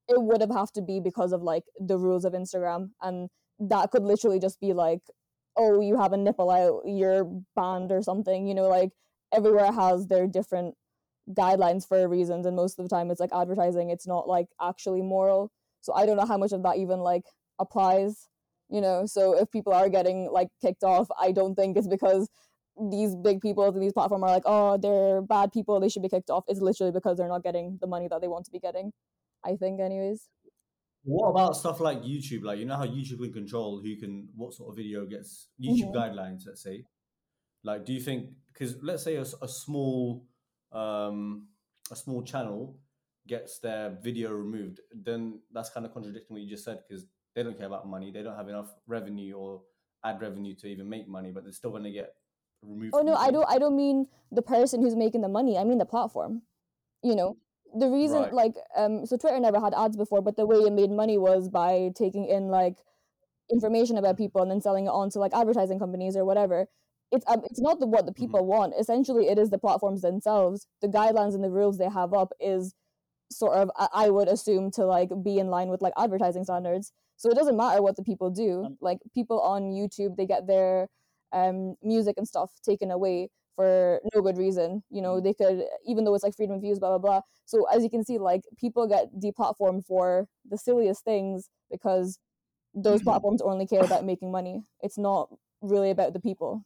[0.08, 3.28] it would have have to be because of like the rules of Instagram, and
[3.58, 5.00] that could literally just be like,
[5.56, 8.46] oh, you have a nipple out, you're banned or something.
[8.46, 8.90] You know, like
[9.32, 10.74] everywhere has their different
[11.30, 13.90] guidelines for reasons, and most of the time it's like advertising.
[13.90, 15.50] It's not like actually moral.
[15.80, 17.24] So I don't know how much of that even like
[17.58, 18.28] applies.
[18.68, 22.28] You know, so if people are getting like kicked off, I don't think it's because
[22.90, 26.08] these big people and these platforms are like, oh, they're bad people, they should be
[26.08, 26.44] kicked off.
[26.48, 28.92] It's literally because they're not getting the money that they want to be getting.
[29.44, 30.28] I think, anyways.
[31.06, 32.42] What about stuff like YouTube?
[32.42, 35.92] Like, you know how YouTube can control who can, what sort of video gets YouTube
[35.92, 35.94] Mhm.
[35.94, 36.84] guidelines, let's say.
[37.62, 40.26] Like, do you think, because let's say a, a small,
[40.72, 41.48] um,
[41.92, 42.80] a small channel
[43.28, 47.42] gets their video removed, then that's kind of contradicting what you just said because they
[47.44, 48.10] don't care about money.
[48.10, 49.62] They don't have enough revenue or
[50.02, 52.14] ad revenue to even make money, but they're still going to get
[52.62, 52.94] removed.
[52.94, 53.48] Oh no, I don't.
[53.48, 55.56] I don't mean the person who's making the money.
[55.56, 56.42] I mean the platform.
[57.02, 57.36] You know,
[57.74, 58.32] the reason Right.
[58.32, 61.48] like um, so Twitter never had ads before, but the way it made money was
[61.48, 62.78] by taking in like
[63.50, 66.66] information about people and then selling it on to like advertising companies or whatever.
[67.12, 68.74] It's um, it's not the, what the people want.
[68.78, 70.66] Essentially, it is the platforms themselves.
[70.82, 72.74] The guidelines and the rules they have up is
[73.30, 76.92] sort of I, would assume to like be in line with like advertising standards.
[77.16, 78.64] So it doesn't matter what the people do.
[78.64, 80.88] Um, Like people on YouTube, they get their
[81.32, 84.84] um music and stuff taken away for no good reason.
[84.90, 87.20] You know, they could even though it's like freedom of views, blah blah blah.
[87.46, 92.18] So as you can see, like people get deplatformed for the silliest things because
[92.74, 94.64] those platforms only care about making money.
[94.82, 95.30] It's not
[95.62, 96.64] really about the people.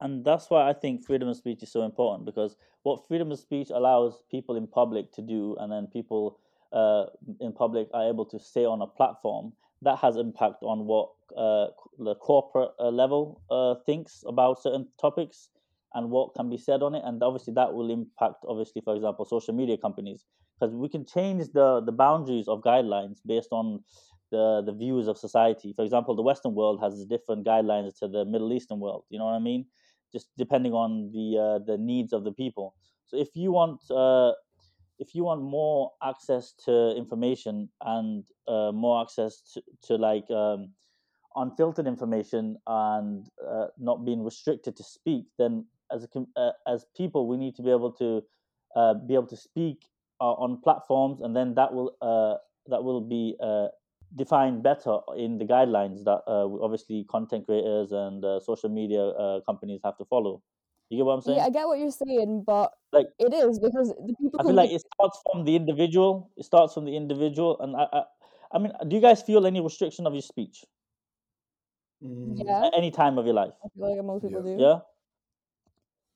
[0.00, 3.38] and that's why I think freedom of speech is so important because what freedom of
[3.38, 6.38] speech allows people in public to do, and then people
[6.72, 7.06] uh,
[7.40, 9.52] in public are able to say on a platform,
[9.82, 11.68] that has impact on what uh,
[11.98, 15.48] the corporate uh, level uh, thinks about certain topics
[15.94, 19.24] and what can be said on it, and obviously that will impact, obviously, for example,
[19.24, 20.24] social media companies
[20.58, 23.80] because we can change the the boundaries of guidelines based on
[24.30, 25.72] the the views of society.
[25.72, 29.04] For example, the Western world has different guidelines to the Middle Eastern world.
[29.10, 29.66] You know what I mean?
[30.12, 32.74] just depending on the uh, the needs of the people.
[33.06, 34.32] So if you want uh,
[35.00, 40.70] if you want more access to information and uh, more access to, to like um,
[41.36, 47.26] unfiltered information and uh, not being restricted to speak, then as a, uh, as people
[47.26, 48.22] we need to be able to
[48.76, 49.86] uh, be able to speak
[50.20, 52.36] uh, on platforms, and then that will uh,
[52.66, 53.36] that will be
[54.16, 60.04] defined better in the guidelines that obviously content creators and social media companies have to
[60.04, 60.42] follow.
[60.90, 61.38] You get what I'm saying?
[61.38, 64.54] Yeah, I get what you're saying, but Like- it is because the people I feel
[64.54, 66.30] like make- it starts from the individual.
[66.36, 68.02] It starts from the individual, and I, I,
[68.52, 70.64] I mean, do you guys feel any restriction of your speech
[72.02, 73.52] Mm, yeah, at any time of your life?
[73.64, 74.56] I feel like most people Yeah.
[74.56, 74.62] do.
[74.62, 74.78] Yeah,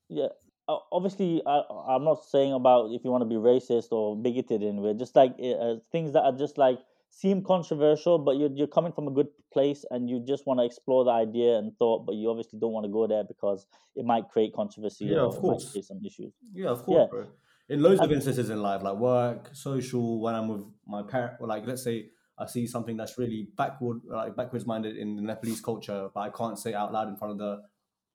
[0.08, 0.28] yeah.
[0.66, 4.62] Uh, obviously, I, I'm not saying about if you want to be racist or bigoted
[4.62, 4.94] in way.
[4.94, 6.78] Just like uh, uh, things that are just like
[7.14, 10.64] seem controversial, but you're you're coming from a good place and you just want to
[10.66, 14.04] explore the idea and thought, but you obviously don't want to go there because it
[14.04, 15.70] might create controversy Yeah, or of course.
[15.70, 16.32] create some issues.
[16.52, 17.06] Yeah, of course, Yeah.
[17.10, 17.26] bro.
[17.68, 21.46] In loads of instances in life, like work, social, when I'm with my parent, or
[21.46, 25.60] like let's say I see something that's really backward, like backwards minded in the Nepalese
[25.60, 27.62] culture, but I can't say it out loud in front of the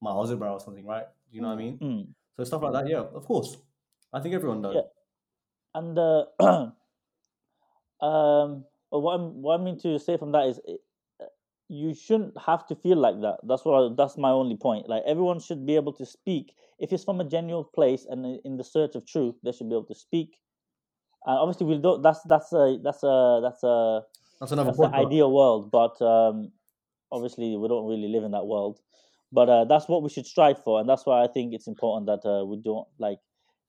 [0.02, 1.08] my husband or something, right?
[1.32, 1.78] You know what I mean?
[1.80, 2.08] Mm.
[2.36, 3.58] So stuff like that, yeah, of course.
[4.12, 4.76] I think everyone does.
[4.76, 4.88] Yeah.
[5.74, 6.72] And uh,
[8.06, 10.82] um, but what I'm what I mean to say from that is, it-
[11.22, 11.26] uh,
[11.68, 13.38] you shouldn't have to feel like that.
[13.44, 14.90] That's what I, that's my only point.
[14.90, 18.58] Like everyone should be able to speak if it's from a genuine place and in
[18.58, 19.36] the search of truth.
[19.44, 20.38] They should be able to speak.
[21.26, 22.02] And obviously, we don't.
[22.02, 24.02] That's that's a that's a that's a
[24.40, 25.06] That's another that's bro.
[25.06, 26.52] ideal world, but um,
[27.12, 28.80] obviously we don't really live in that world.
[29.32, 32.08] But uh, that's what we should strive for, and that's why I think it's important
[32.08, 33.20] that uh, we don't like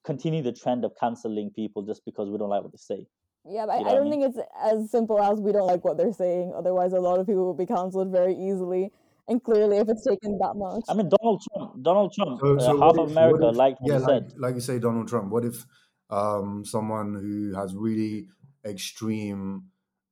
[0.04, 3.06] continue the trend of canceling people just because we don't like what they say.
[3.48, 4.20] Yeah, but You know I, I I don't mean?
[4.22, 6.52] think it's as simple as we don't like what they're saying.
[6.56, 8.92] Otherwise, a lot of people will be cancelled very easily.
[9.28, 11.82] And clearly, if it's taken that much, I mean, Donald Trump.
[11.82, 12.40] Donald Trump.
[12.40, 14.38] So, uh, half what of America what if- liked what yeah, he like, said.
[14.38, 15.30] like you say, Donald Trump.
[15.30, 15.64] What if
[16.10, 18.26] um, someone who has really
[18.64, 19.64] extreme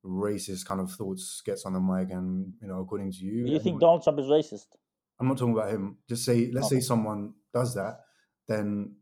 [0.05, 3.55] racist kind of thoughts gets on the mic and you know, according to you, You
[3.57, 4.67] and- think Donald Trump is racist?
[5.21, 5.99] I'm not talking about him.
[6.09, 8.01] Just say, let's say someone does that,
[8.47, 8.95] then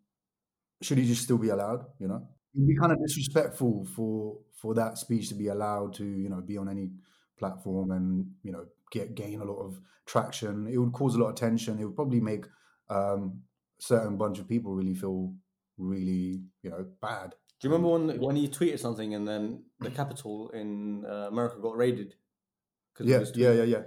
[0.80, 1.84] should he just still be allowed?
[1.98, 2.26] You know,
[2.56, 6.40] it'd be kind of disrespectful for for that speech to be allowed to you know
[6.40, 6.90] be on any
[7.38, 10.66] platform and you know get gain a lot of traction.
[10.66, 11.78] It would cause a lot of tension.
[11.78, 12.46] It would probably make
[12.88, 13.42] um,
[13.80, 15.34] certain bunch of people really feel
[15.76, 17.34] really you know bad.
[17.60, 21.58] Do you remember when when he tweeted something and then the Capitol in uh, America
[21.60, 22.16] got raided?
[22.94, 23.82] 'Cause of Yeah, yeah, yeah, yeah.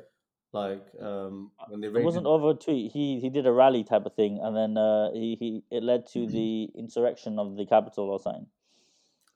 [0.52, 2.92] Like um, when they It wasn't over a tweet.
[2.92, 6.08] He he did a rally type of thing, and then uh, he, he it led
[6.08, 8.48] to the insurrection of the Capitol or something.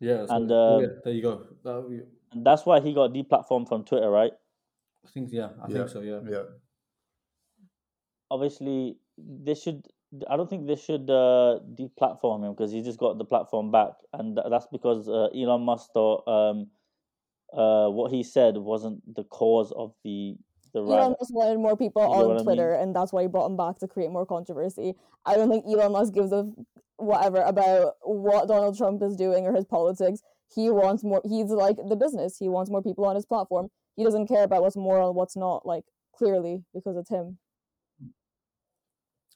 [0.04, 1.48] Yeah, and, oh, uh, yeah, there you go.
[1.64, 4.34] That, we- And that's why he got deplatformed from Twitter, right?
[5.06, 6.02] I think yeah, I Yeah, think so.
[6.02, 6.20] Yeah.
[6.30, 6.44] Yeah,
[8.32, 9.88] Obviously, they should.
[10.30, 13.94] I don't think they should uh, deplatform him because he just got the platform back,
[14.14, 16.68] and that's because uh, Elon Musk thought um,
[17.52, 20.36] uh, what he said wasn't the cause of the
[20.74, 21.18] the Elon riot.
[21.20, 22.46] Musk wanted more people You know what I on mean?
[22.46, 24.96] Twitter, and that's why he brought him back to create more controversy.
[25.26, 26.50] I don't think Elon Musk gives a
[27.06, 30.22] whatever about what Donald Trump is doing or his politics.
[30.54, 31.22] He wants more.
[31.24, 32.38] He's like the business.
[32.38, 33.70] He wants more people on his platform.
[33.96, 35.66] He doesn't care about what's moral and what's not.
[35.66, 35.84] Like
[36.16, 37.40] clearly, because it's him.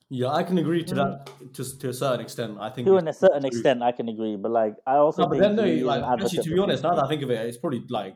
[0.09, 1.51] Yeah, I can agree to that mm-hmm.
[1.51, 2.57] to, to a certain extent.
[2.61, 3.47] I think To it's a certain true.
[3.49, 6.43] extent, I can agree, but like I also No, but think then no, like actually,
[6.43, 8.15] to be honest, now that I think of it, it's probably like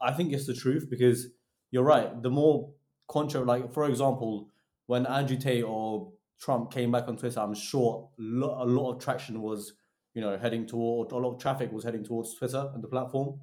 [0.00, 1.28] I think it's the truth because
[1.70, 2.22] you're right.
[2.22, 2.72] The more
[3.08, 4.50] contra, like for example,
[4.86, 8.22] when Andrew Tate or Trump came back on Twitter, I'm sure a
[8.64, 9.72] lot of traction was
[10.14, 13.40] you know heading toward a lot of traffic was heading towards Twitter and the platform,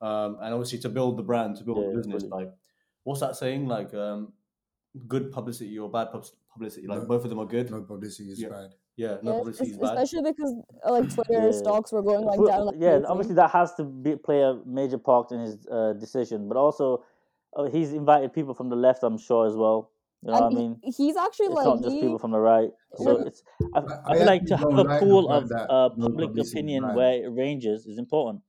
[0.00, 2.22] um, and obviously to build the brand, to build Yeah, the business.
[2.24, 2.44] fully.
[2.44, 2.54] Like,
[3.04, 3.66] what's that saying?
[3.66, 4.32] Like, um,
[5.08, 6.86] good publicity or bad pub- publicity?
[6.86, 7.70] Like No, both of them are good.
[7.70, 8.48] no publicity is Yeah.
[8.48, 8.74] bad.
[8.96, 9.98] Yeah, no Yeah, publicity is bad.
[9.98, 10.54] especially because
[10.88, 11.50] like Twitter Yeah.
[11.50, 12.66] stocks were going like down.
[12.66, 13.06] Like yeah, crazy.
[13.06, 17.04] obviously that has to be, play a major part in his uh, decision, but also
[17.56, 19.90] uh, he's invited people from the left, I'm sure as well.
[20.24, 20.82] You know And what I mean?
[20.82, 22.70] he's actually It's like not just he- people from the right.
[22.94, 23.24] So Yeah.
[23.26, 23.42] it's
[23.74, 26.82] I, I- I I feel like to have a like pool of uh, public opinion
[26.82, 26.92] bad.
[26.92, 28.42] where it ranges is important.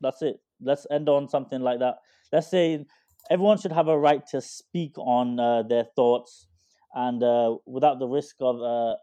[0.00, 0.40] That's it.
[0.60, 1.98] Let's end on something like that.
[2.32, 2.86] Let's say
[3.30, 6.48] everyone should have a right to speak on uh, their thoughts
[6.94, 8.96] and uh, without the risk of uh,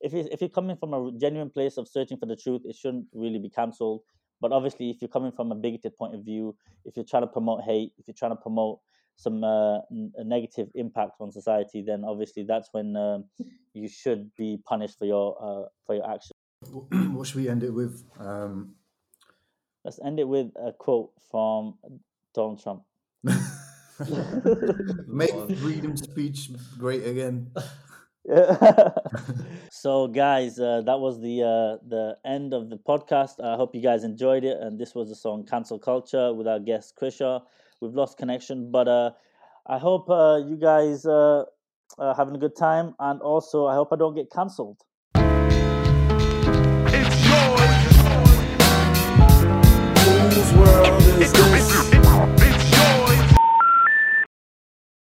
[0.00, 2.76] if it, if you're coming from a genuine place of searching for the truth, it
[2.76, 4.02] shouldn't really be cancelled.
[4.40, 7.26] But obviously, if you're coming from a bigoted point of view, if you're trying to
[7.28, 8.80] promote hate, if you're trying to promote
[9.20, 13.24] some uh, n- a negative impact on society, then obviously that's when um,
[13.74, 16.32] you should be punished for your uh, for your actions.
[17.14, 18.02] what should we end it with?
[18.18, 18.74] Um,
[19.84, 21.74] Let's end it with a quote from
[22.34, 22.82] Donald Trump.
[25.06, 27.50] make freedom speech great again.
[29.70, 33.80] so guys uh, that was the uh, the end of the podcast i hope you
[33.80, 37.40] guys enjoyed it and this was the song cancel culture with our guest krisha
[37.80, 39.12] We've lost connection, but uh,
[39.66, 41.44] I hope uh, you guys uh,
[41.98, 44.82] are having a good time, and also I hope I don't get cancelled.
[45.14, 45.24] It's
[47.26, 47.96] yours.
[50.04, 51.89] Whose world is this?